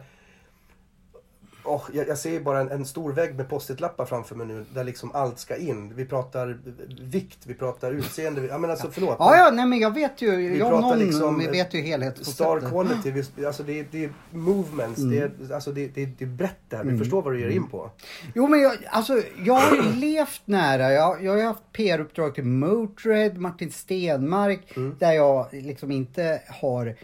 [1.64, 4.66] åh, jag, jag ser ju bara en, en stor vägg med post-it-lappar framför mig nu
[4.74, 5.94] där liksom allt ska in.
[5.96, 6.60] Vi pratar
[7.02, 8.46] vikt, vi pratar utseende.
[8.46, 9.16] Ja men alltså förlåt.
[9.20, 10.36] Ja, ja, nej men jag vet ju.
[10.36, 12.70] Vi jag någon liksom, vi vet ju Star helhetskonceptet.
[12.70, 15.32] quality, vi- alltså det, är- det är movements, det, Mm.
[15.50, 16.84] är, alltså det, det, det är brett det här.
[16.84, 17.92] Du förstår vad du ger in på.
[18.36, 22.44] Jo men jag, alltså, jag har ju levt nära, jag, jag har haft PR-uppdrag till
[22.46, 24.96] Motörhead, Martin Stenmark, Mm.
[25.00, 26.96] där jag liksom inte har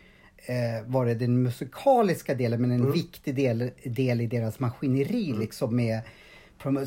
[0.46, 2.92] eh, varit den musikaliska delen men en Mm.
[2.92, 6.02] viktig del, del i deras maskineri liksom med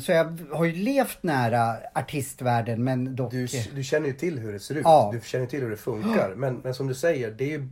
[0.01, 3.31] så jag har ju levt nära artistvärlden men dock...
[3.31, 5.09] Du, du känner ju till hur det ser ut, Ja.
[5.13, 6.33] du känner till hur det funkar.
[6.35, 7.67] Men, men som du säger, det är ju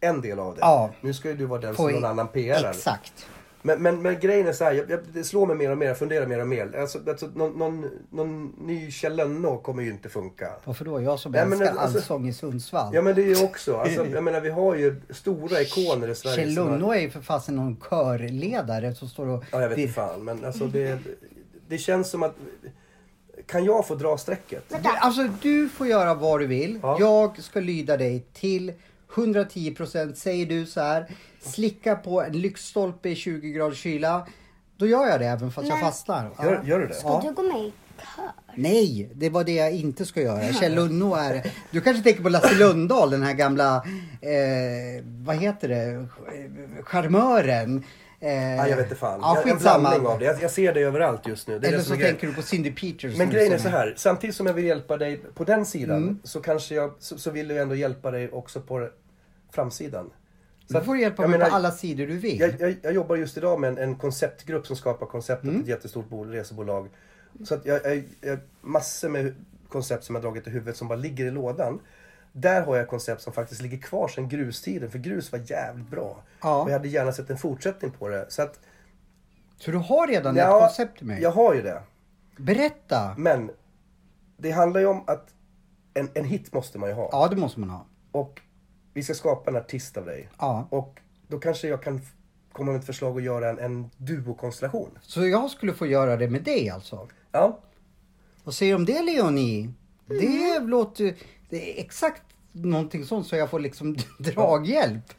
[0.00, 0.60] en del av det.
[0.60, 0.90] Ja.
[1.00, 3.26] Nu ska ju du vara den Få som någon annan PR Exakt.
[3.66, 5.86] Men, men, men grejen är så här, jag, jag, det slår mig mer och mer,
[5.86, 6.76] jag funderar mer och mer.
[6.78, 10.48] Alltså, alltså, någon, någon, någon ny Kjell Lönnå kommer ju inte funka.
[10.64, 11.02] Varför då?
[11.02, 12.94] Jag som Nej, men älskar alltså- allsång i Sundsvall.
[12.94, 16.14] Ja men det är ju också, alltså, jag menar vi har ju stora ikoner i
[16.14, 16.36] Sverige.
[16.36, 19.44] Kjell har- Lönnå är ju för fasen någon körledare som står och...
[19.52, 20.24] Ja, jag vet inte fan.
[20.24, 20.98] Men alltså det,
[21.68, 22.34] det känns som att
[23.46, 24.64] kan jag få dra strecket?
[24.68, 26.78] Du, alltså du får göra vad du vill.
[26.82, 26.96] Ja.
[27.00, 28.72] Jag ska lyda dig till
[29.14, 30.18] 110 procent.
[30.18, 31.06] Säger du så här,
[31.40, 34.26] slicka på en lyktstolpe i 20 graders kyla.
[34.76, 35.84] Då gör jag det även fast jag Nej.
[35.84, 36.30] fastnar.
[36.38, 36.44] Ja.
[36.44, 36.94] Gör, gör du det?
[36.94, 37.22] Ska Ja.
[37.24, 37.72] du gå med i
[38.16, 38.24] kör?
[38.54, 40.52] Nej, det var det jag inte ska göra.
[40.52, 41.52] Kjell Lunno är...
[41.70, 43.76] Du kanske tänker på Lasse Lundahl, den här gamla...
[44.20, 46.08] Eh, vad heter det?
[46.82, 47.84] Charmören.
[48.20, 49.20] Eh, Ja, jag vet inte fan.
[49.22, 50.24] Ja, Jag- en blandning av det.
[50.24, 51.58] Jag, jag ser det överallt just nu.
[51.58, 53.16] Det Eller det så tänker du på Cindy Peters.
[53.18, 53.94] Men grejen är så här.
[53.96, 56.18] Samtidigt som jag vill hjälpa dig på den sidan Mm.
[56.24, 58.88] så kanske jag så, så vill jag ändå hjälpa dig också på
[59.50, 60.10] framsidan.
[60.68, 62.40] Du får hjälpa mig menar, på alla sidor du vill.
[62.40, 65.60] Jag, jag, jag jobbar just idag med en, en konceptgrupp som skapar konceptet Mm.
[65.62, 66.88] ett jättestort bol, resebolag.
[67.44, 69.34] Så att jag, jag massor med
[69.68, 71.80] koncept som jag dragit i huvudet som bara ligger i lådan.
[72.38, 76.22] Där har jag koncept som faktiskt ligger kvar sedan grustiden, för grus var jävligt bra.
[76.42, 76.62] Ja.
[76.62, 78.26] Och jag hade gärna sett en fortsättning på det.
[78.28, 78.60] Så att,
[79.58, 81.22] Så du har redan ja, ett koncept mig?
[81.22, 81.82] Jag har ju det.
[82.36, 83.14] Berätta!
[83.18, 83.50] Men
[84.36, 85.34] det handlar ju om att
[85.94, 87.08] en, en hit måste man ju ha.
[87.12, 87.86] Ja, det måste man ha.
[88.12, 88.40] Och
[88.94, 90.28] vi ska skapa en artist av dig.
[90.38, 90.66] Ja.
[90.70, 92.00] Och då kanske jag kan
[92.52, 94.98] komma med ett förslag och göra en, en duokonstellation.
[95.02, 97.08] Så jag skulle få göra det med dig alltså?
[97.32, 97.58] Ja,
[98.44, 99.72] Vad säger du om det Leonie?
[100.06, 101.14] Det låter
[101.48, 102.22] det är exakt
[102.52, 105.12] någonting sånt så jag får liksom draghjälp.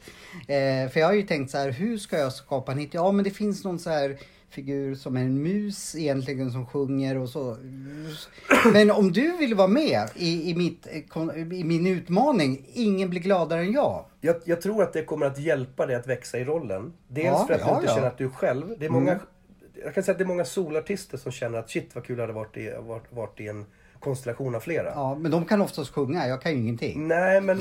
[0.48, 2.94] Eh, för jag har ju tänkt så här, hur ska jag skapa en hit?
[2.94, 4.18] Ja men det finns någon så här
[4.50, 7.56] figur som är en mus egentligen som sjunger och så.
[8.72, 13.20] Men om du vill vara med i, i, mitt, eh, i min utmaning, ingen blir
[13.20, 14.04] gladare än jag.
[14.20, 16.92] jag, jag tror att det kommer att hjälpa dig att växa i rollen.
[17.08, 17.94] Dels Ja, för att ja, du inte ja.
[17.94, 18.74] känner att du är själv.
[18.78, 19.18] Det är många,
[19.84, 22.22] Jag kan säga att det är många solartister som känner att shit vad kul det
[22.22, 23.66] hade varit i, varit, varit i en
[24.00, 24.88] konstellation av flera.
[24.94, 27.08] Ja, men de kan oftast sjunga, jag kan ju ingenting.
[27.08, 27.60] Nej men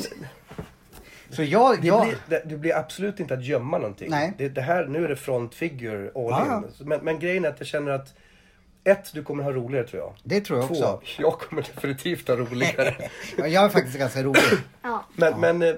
[1.30, 4.10] Så jag, det jag, blir, det, du blir absolut inte att gömma någonting.
[4.10, 4.34] Nej.
[4.38, 6.64] Det, det här, nu är det front figure all Ja.
[6.80, 6.88] in.
[6.88, 8.14] Men, men grejen är att jag känner att
[8.84, 10.14] ett, du kommer ha roligare tror jag.
[10.24, 11.02] det tror jag Två, också.
[11.22, 12.96] jag kommer definitivt ha roligare.
[13.38, 14.42] Ja, Jag är faktiskt ganska rolig.
[14.82, 15.06] Ja.
[15.16, 15.76] Men, men eh,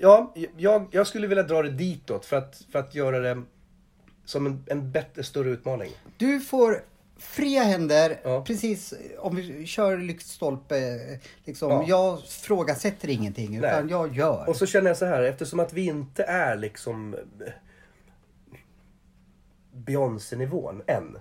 [0.00, 3.42] ja, jag, jag skulle vilja dra det ditåt för att, för att göra det
[4.24, 5.90] som en, en bättre, större utmaning.
[6.16, 6.82] Du får
[7.20, 8.44] fria händer, Ja.
[8.44, 10.98] precis om vi kör lyktstolpe.
[11.44, 11.70] Liksom.
[11.70, 11.84] Ja.
[11.88, 13.90] Jag frågasätter ingenting utan Nej.
[13.90, 14.48] jag gör.
[14.48, 17.52] Och så känner jag så här, eftersom att vi inte är liksom eh,
[19.72, 21.18] Beyoncé-nivån än.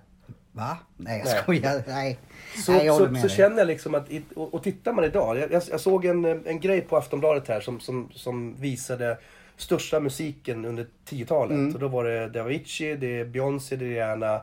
[0.51, 0.77] Va?
[0.97, 1.83] Nej jag skojar.
[1.87, 2.19] Nej,
[2.65, 5.63] Så, Nej jag så, så känner jag liksom att, och, och tittar man idag, jag,
[5.71, 9.17] jag, såg en, eh, en grej på Aftonbladet här som, som, som visade
[9.57, 11.55] största musiken under 10-talet.
[11.55, 11.73] Mm.
[11.73, 14.41] Och då var det, det Avicii, det är Beyoncé, det är Rihanna,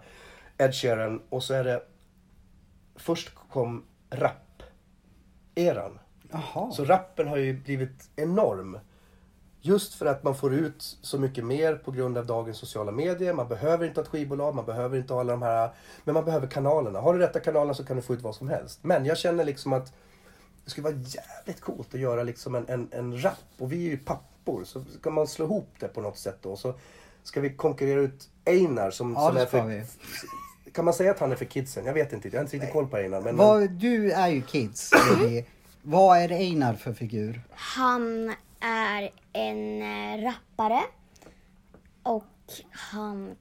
[0.58, 1.82] Ed Sheeran och så är det
[2.96, 5.98] Först kom rap-eran.
[6.30, 6.72] Jaha.
[6.72, 8.78] Så rappen har ju blivit enorm.
[9.60, 13.32] Just för att man får ut så mycket mer på grund av dagens sociala medier.
[13.32, 15.70] Man behöver inte ha ett skivbolag, man behöver inte ha alla de här...
[16.04, 17.00] Men man behöver kanalerna.
[17.00, 18.78] Har du rätta kanalerna så kan du få ut vad som helst.
[18.82, 19.92] Men jag känner liksom att
[20.64, 23.34] det skulle vara jävligt coolt att göra liksom en, en, en rap.
[23.58, 24.64] Och vi är ju pappor.
[24.64, 26.56] Så kan man slå ihop det på något sätt då.
[26.56, 26.74] Så
[27.22, 29.84] ska vi konkurrera ut Einar som, Ja, som är ska för...
[30.76, 31.86] Kan man säga att han är för kidsen?
[31.86, 32.28] Jag vet inte.
[32.28, 33.20] Jag har inte riktigt koll på Einar.
[33.20, 34.90] Men, Vad, du är ju kids.
[35.82, 37.40] Vad är Einar för figur?
[37.50, 40.82] Han är en eh, rappare
[42.02, 42.24] och
[42.70, 43.36] han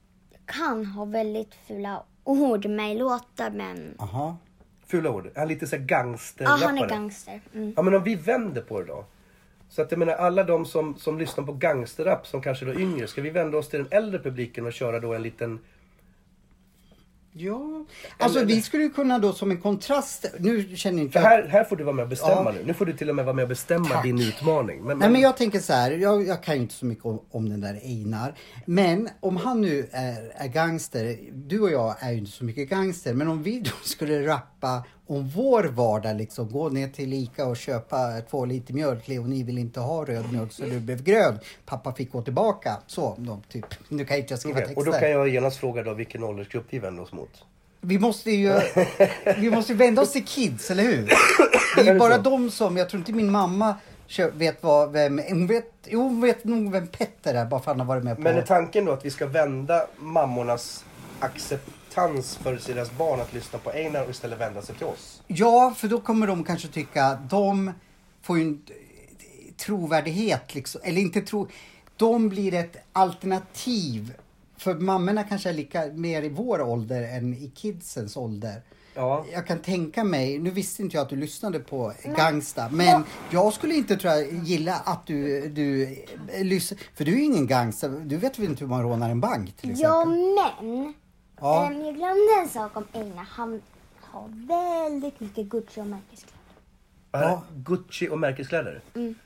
[0.46, 4.36] kan ha väldigt fula ord med i låtar men Jaha.
[4.86, 5.30] Fula ord.
[5.34, 6.66] Han är lite så här ja, gangsterrappare.
[6.66, 7.40] han är gangster.
[7.54, 7.72] Mm.
[7.76, 9.04] Ja men om vi vänder på det då.
[9.68, 12.80] Så att jag menar alla de som, som lyssnar på gangsterrap som kanske då är
[12.80, 13.06] yngre.
[13.06, 15.58] Ska vi vända oss till den äldre publiken och köra då en liten...
[17.38, 17.84] Ja,
[18.18, 21.24] alltså Eller- vi skulle ju kunna då som en kontrast, nu känner inte jag...
[21.24, 22.52] här, här får du vara med och bestämma Ja.
[22.52, 22.62] nu.
[22.66, 24.02] Nu får du till och med vara med och bestämma Tack.
[24.02, 24.82] din utmaning.
[24.84, 27.20] Men, Nej men jag tänker så här, jag, jag kan ju inte så mycket om,
[27.30, 28.34] om den där Einar.
[28.66, 32.68] Men om han nu är, är gangster, du och jag är ju inte så mycket
[32.70, 37.46] gangster, men om vi då skulle rappa om vår vardag liksom, gå ner till Ica
[37.46, 41.38] och köpa två liter mjölk, Leonie vill inte ha röd mjölk så det blev gröd,
[41.66, 42.76] pappa fick gå tillbaka.
[42.86, 43.66] Så, då, typ.
[43.88, 44.78] Nu kan jag inte skriva texter.
[44.78, 47.44] Och då kan jag genast fråga då vilken åldersgrupp vi vänder oss mot.
[47.80, 48.60] Vi måste ju
[49.38, 51.06] vi måste vända oss till kids, eller hur?
[51.76, 52.22] Det är Är bara så?
[52.22, 53.74] de som, jag tror inte min mamma
[54.32, 57.76] vet vad, vem, hon vet, jo hon vet nog vem Petter är bara för att
[57.76, 58.22] han har varit med på...
[58.22, 60.84] Men är tanken då att vi ska vända mammornas
[61.96, 65.22] acceptans för deras barn att lyssna på Einar och istället vända sig till oss?
[65.26, 67.72] Ja, för då kommer de kanske tycka att de
[68.22, 68.62] får ju en
[69.56, 71.48] trovärdighet liksom, eller inte tro,
[71.96, 74.14] de blir ett alternativ.
[74.56, 78.62] För mammorna kanske är lika mer i vår ålder än i kidsens ålder.
[78.94, 79.24] Ja.
[79.32, 83.52] Jag kan tänka mig, nu visste inte jag att du lyssnade på Gangsta, men jag
[83.52, 85.96] skulle inte tror jag, gilla att du, du
[86.42, 89.56] lyssnar, för du är ingen gangster, du vet väl inte hur man rånar en bank
[89.56, 89.82] till exempel?
[89.88, 90.04] Ja
[90.62, 90.94] men,
[91.40, 91.66] Ja.
[91.66, 93.24] ehm, jag glömde en sak om Einar.
[93.30, 93.62] Han
[94.16, 96.36] ha väldigt mycket Gucci och märkeskläder.
[97.12, 97.42] Ja.
[97.54, 98.80] Gucci och märkeskläder?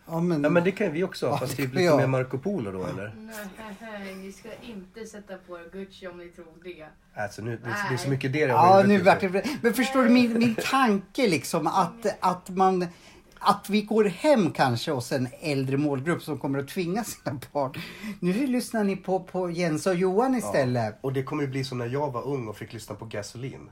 [0.06, 1.96] Ja, men, Ja men det kan vi också ha, Ja, fast det typ lite jag.
[1.96, 3.14] mer Marco Polo då eller?
[3.16, 6.86] Nej, ni ska inte sätta på er Gucci om ni tror det.
[7.14, 9.44] Alltså nu, det, det är så mycket det jag Ja, har nu det...
[9.62, 12.86] Men förstår du min, min tanke liksom att, att man...
[13.42, 17.72] Att vi går hem kanske hos en äldre målgrupp som kommer att tvinga sina barn.
[18.20, 20.98] Nu lyssnar ni på, på Jens och Johan istället.
[21.00, 23.70] Och det kommer ju bli som när jag var ung och fick lyssna på Gasolin.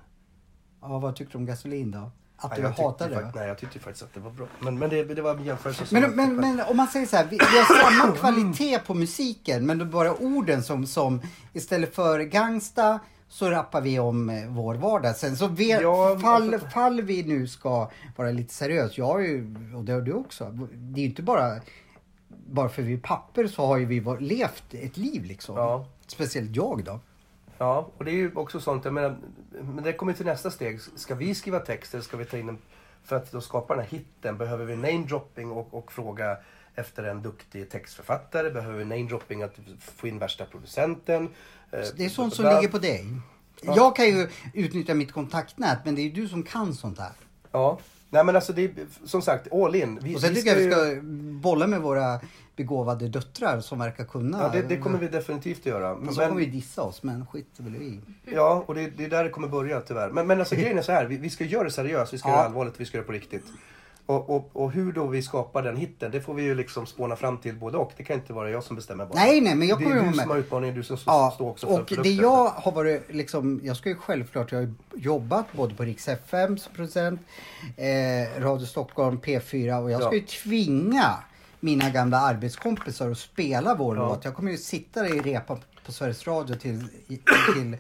[0.80, 2.10] Ja, vad tyckte du om gasolin då?
[2.36, 3.32] Att du jag tyckte hatade det?
[3.34, 4.46] Nej, jag tyckte faktiskt att det var bra.
[4.60, 6.00] Men, men det, det var en jämförelse som...
[6.00, 9.66] Men, men, men om man säger så här, vi, vi har samma kvalitet på musiken
[9.66, 11.20] men det är bara orden som, som
[11.52, 15.16] istället för gangsta så rappar vi om eh, vår vardag.
[15.16, 19.18] Sen så vi, Ja, fall, alltså- fall vi nu ska vara lite seriös, jag har
[19.18, 21.60] ju, och det har du också, det är ju inte bara
[22.28, 25.56] bara för vi är papper så har ju vi var- levt ett liv liksom.
[25.56, 25.86] Ja.
[26.06, 27.00] Speciellt jag då.
[27.58, 29.16] Ja, och det är ju också sånt, jag menar,
[29.62, 30.80] men det kommer till nästa steg.
[30.80, 32.58] Ska vi skriva text eller ska vi ta in en...
[33.04, 36.36] För att då skapa den här hitten behöver vi namedropping och, och fråga
[36.74, 38.50] efter en duktig textförfattare.
[38.50, 41.28] Behöver vi namedropping att få in värsta producenten.
[41.72, 43.06] Eh, Det är sånt som bla- ligger på dig.
[43.62, 47.12] Jag kan ju utnyttja mitt kontaktnät men det är ju du som kan sånt här.
[47.52, 47.78] Ja.
[48.10, 48.70] Nej men alltså det är
[49.04, 49.98] som sagt all in.
[50.02, 51.00] Vi, Och sen vi tycker jag vi ju- ska
[51.48, 52.20] bolla med våra
[52.56, 54.38] begåvade döttrar som verkar kunna.
[54.42, 55.94] Ja, det, det kommer vi definitivt att göra.
[55.94, 58.00] Och så Men- kommer vi dissa oss, men skit väl i.
[58.24, 60.10] Ja, och det, det är där det kommer börja tyvärr.
[60.10, 62.28] Men, men alltså grejen är så här, vi, vi ska göra det seriöst, vi ska
[62.28, 62.32] Ja.
[62.32, 63.44] göra det allvarligt, vi ska göra det på riktigt.
[64.09, 67.16] Och, och, och hur då vi skapar den hitten, det får vi ju liksom spåna
[67.16, 67.92] fram till både och.
[67.96, 69.14] Det kan inte vara jag som bestämmer bara.
[69.14, 70.96] Nej, nej, men jag Det kommer är ihåg du med- som har utmaningen, du som
[71.06, 74.59] Ja, står också för och det jag har varit liksom, jag ska ju självklart, jag
[74.59, 77.20] har jobbat både på Rix FM som producent,
[77.76, 80.14] eh, Radio Stockholm, P4 och jag ska Ja.
[80.14, 81.16] ju tvinga
[81.61, 84.09] mina gamla arbetskompisar att spela vår Ja.
[84.09, 84.24] låt.
[84.24, 86.88] Jag kommer ju sitta där i repa på Sveriges Radio till,
[87.54, 87.76] till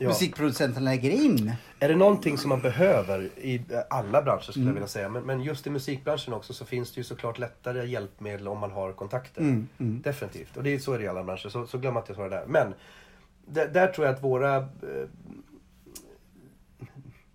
[0.00, 0.08] Ja.
[0.08, 1.52] musikproducenten lägger in.
[1.80, 4.66] Är det någonting som man behöver i alla branscher skulle Mm.
[4.68, 5.08] jag vilja säga.
[5.08, 8.70] Men, men just i musikbranschen också så finns det ju såklart lättare hjälpmedel om man
[8.70, 9.40] har kontakter.
[9.40, 10.56] Mm, Definitivt.
[10.56, 11.48] Och det är så är det i alla branscher.
[11.48, 12.44] Så, så glöm att jag sa det där.
[12.46, 12.74] Men
[13.72, 14.62] där, tror jag att våra eh,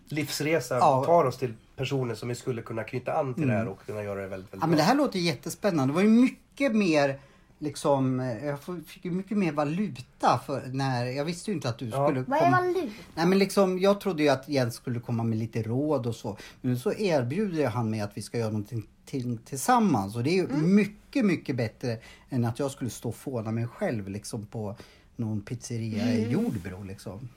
[0.09, 1.03] livsresa Ja.
[1.05, 4.03] tar oss till personer som vi skulle kunna knyta an till det här och kunna
[4.03, 4.83] göra det väldigt, väldigt Ja, men det bra.
[4.85, 5.91] här låter jättespännande.
[5.91, 7.19] Det var ju mycket mer
[7.63, 11.77] liksom, eh, jag fick ju mycket mer valuta för när, jag visste ju inte att
[11.79, 12.07] du Ja.
[12.07, 12.93] skulle Vad är valuta?
[13.15, 16.37] Nej men liksom, jag trodde ju att Jens skulle komma med lite råd och så.
[16.61, 20.15] Men nu så erbjuder han mig att vi ska göra någonting till, tillsammans.
[20.15, 21.97] Och det är ju mycket, mycket bättre
[22.29, 24.75] än att jag skulle stå och fåna mig själv liksom på
[25.15, 27.29] någon pizzeria i Jordbro liksom.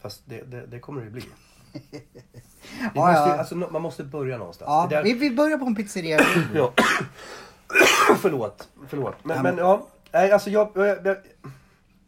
[0.00, 1.22] Fast det, det, det kommer det ju bli.
[1.72, 3.38] Ja, måste, ja.
[3.38, 4.68] Alltså, man måste börja någonstans.
[4.68, 6.72] Ja, där- vi, vi börjar på en pizzeria i Jordbro.
[8.08, 8.14] Ja.
[8.20, 9.14] förlåt, förlåt.
[9.22, 9.86] Men, Ja, men, men- ja.
[10.12, 11.16] Nej, alltså jag, jag, jag,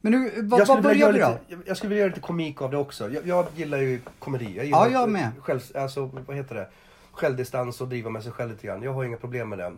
[0.01, 1.55] Men nu, vad, skulle vad vilja börjar vi göra då?
[1.57, 3.11] lite, jag, skulle vilja göra lite komik av det också.
[3.11, 4.57] Jag, jag gillar ju komedi.
[4.57, 5.31] Jag gillar Ja, jag med.
[5.41, 6.69] Själv, alltså, vad heter det?
[7.13, 8.83] Självdistans och driva med sig själv lite grann.
[8.83, 9.73] Jag har inga problem med det.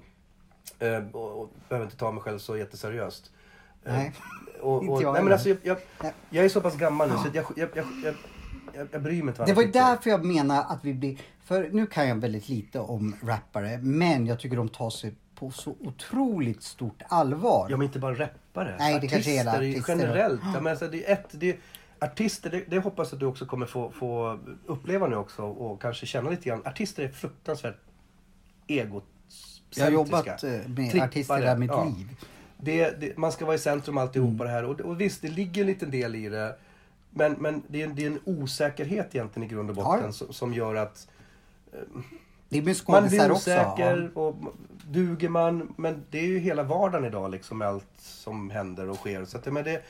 [0.79, 3.31] Eh, och, och behöver inte ta mig själv så jätteseriöst.
[3.85, 4.13] Eh, Nej,
[4.61, 6.13] och, inte och, jag nej, men alltså, jag, jag, Nej.
[6.31, 8.15] jag är så pass gammal nu så jag, jag, jag, jag,
[8.75, 9.81] jag, jag bryr mig inte Det var ju tycker.
[9.81, 11.19] därför jag menar att vi blir...
[11.45, 15.15] För nu kan jag väldigt lite om rappare, men jag tycker de tar sig
[15.47, 17.67] på så otroligt stort allvar.
[17.71, 18.77] Ja men inte bara rappare.
[18.79, 20.41] Nej, det kanske hela artister, generellt.
[20.55, 21.57] Ja, men alltså, det är ett, det är,
[21.99, 25.83] artister, det, det hoppas jag att du också kommer få, få uppleva nu också och
[25.83, 26.63] kanske känna lite grann.
[26.65, 27.77] Artister är fruktansvärt
[28.67, 29.11] egocentriska.
[29.71, 31.05] jag har jobbat eh, med Trippare.
[31.05, 31.85] artister hela mitt Ja.
[31.85, 32.07] liv.
[32.57, 34.39] Det, det, man ska vara i centrum alltihopa Mm.
[34.47, 34.65] det här.
[34.65, 36.57] Och, och visst, det ligger en liten del i det.
[37.11, 40.13] Men, men det, är, en- det är en osäkerhet egentligen i grund och botten Ja.
[40.13, 41.09] som, som gör att
[42.53, 43.51] Det är med man blir skådisar också.
[43.51, 44.35] osäker och
[44.91, 45.75] duger man.
[45.77, 49.25] Men det är ju hela vardagen idag liksom med allt som händer och sker.
[49.25, 49.83] Så att, men det,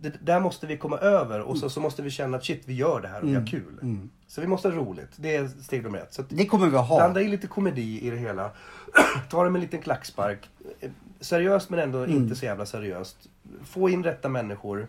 [0.00, 2.74] det, där måste vi komma över och så, så måste vi känna att shit, vi
[2.74, 3.98] gör det här och vi har kul.
[4.26, 5.10] Så vi måste ha roligt.
[5.16, 6.12] Det är steg nummer ett.
[6.14, 6.96] Så Det kommer vi att ha.
[6.96, 8.50] Blanda in lite komedi i det hela.
[9.30, 10.48] Ta det med en liten klackspark.
[10.80, 10.90] Eh,
[11.20, 12.16] Seriöst men ändå Mm.
[12.16, 13.16] inte så jävla seriöst.
[13.64, 14.86] Få in rätta människor.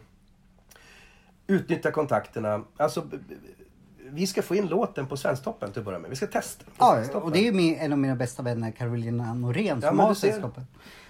[1.47, 2.63] Utnyttja kontakterna.
[2.77, 3.07] Alltså,
[4.13, 6.09] vi ska få in låten på Svensktoppen till att börja med.
[6.09, 6.65] Vi ska testa.
[6.77, 7.23] Ja, Svensktoppen.
[7.23, 10.05] och det är ju min, en av mina bästa vänner, Carolina Norén, Ja, som men
[10.05, 10.63] har sällskapet.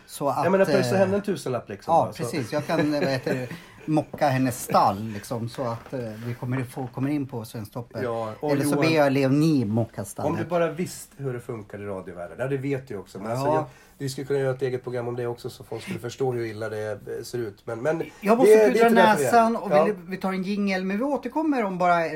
[0.06, 0.44] Så att...
[0.44, 1.94] Jag menar, pröjsa eh, henne en tusenlapp liksom.
[1.94, 2.52] Ja, Alltså, precis.
[2.54, 3.50] Jag kan vad heter
[3.86, 8.04] mocka hennes stall liksom, så att eh, vi kommer, få, kommer in på Svensktoppen.
[8.04, 10.50] Ja, och Eller så Johan- ber jag Leonie mocka Om du stallet.
[10.50, 12.38] bara visste hur det funkar i radiovärlden.
[12.40, 13.18] Ja, det vet du också.
[13.20, 13.34] Men Ja.
[13.38, 13.66] alltså, jag,
[13.98, 16.46] vi skulle kunna göra ett eget program om det också så folk skulle förstå hur
[16.46, 17.62] illa det eh, ser ut.
[17.66, 19.88] Men, men Jag måste det- pudra näsan och Ja.
[20.08, 22.06] vi, tar en jingel men vi återkommer om bara...
[22.06, 22.12] eh,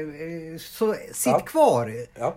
[0.59, 2.35] Så sitt kvar, Ja,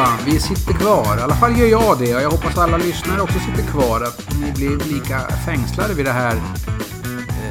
[0.00, 1.18] Johan, vi sitter kvar.
[1.18, 4.00] I alla fall gör jag det och jag hoppas alla lyssnare också sitter kvar.
[4.00, 6.36] Att ni blir lika fängslade vid det här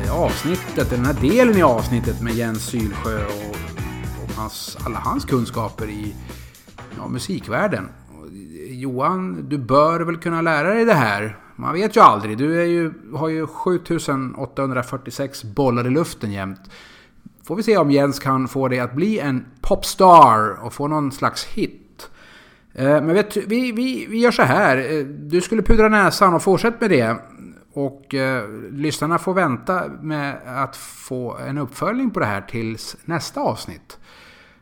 [0.06, 3.56] eh, avsnittet, den här delen i avsnittet med Jens Sylsjö och,
[4.24, 6.16] och hans, alla hans kunskaper i
[6.98, 7.90] ja, musikvärlden.
[8.66, 11.38] Eh, Johan, du bör väl kunna lära dig det här?
[11.56, 12.38] Man vet ju aldrig.
[12.38, 16.62] Du är ju, har ju 7846 bollar i luften jämt.
[17.44, 21.12] Får vi se om Jens kan få dig att bli en popstar och få någon
[21.12, 21.86] slags hit.
[22.74, 24.78] Eh, men vet, vi, vi, vi gör så här.
[24.78, 27.18] Eh, du skulle pudra näsan och fortsätt med det.
[27.74, 33.42] Och eh, lyssnarna får vänta med att få en uppföljning på det här tills nästa
[33.42, 33.98] avsnitt.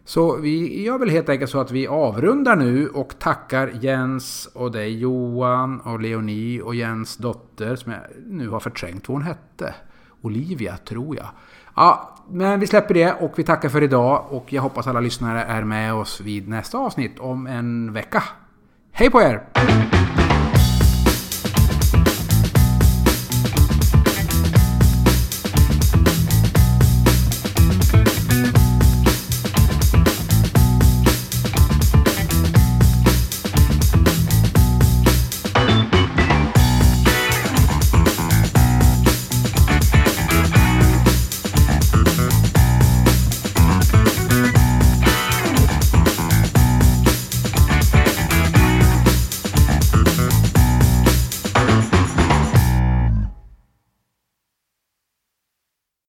[0.05, 4.71] Så vi gör väl helt enkelt så att vi avrundar nu och tackar Jens och
[4.71, 9.75] dig Johan och Leonie och Jens dotter som jag nu har förträngt vad hon hette.
[10.21, 11.27] Olivia tror jag.
[11.75, 15.43] Ja, men vi släpper det och vi tackar för idag och jag hoppas alla lyssnare
[15.43, 18.23] är med oss vid nästa avsnitt om en vecka.
[18.91, 19.96] Hej på er!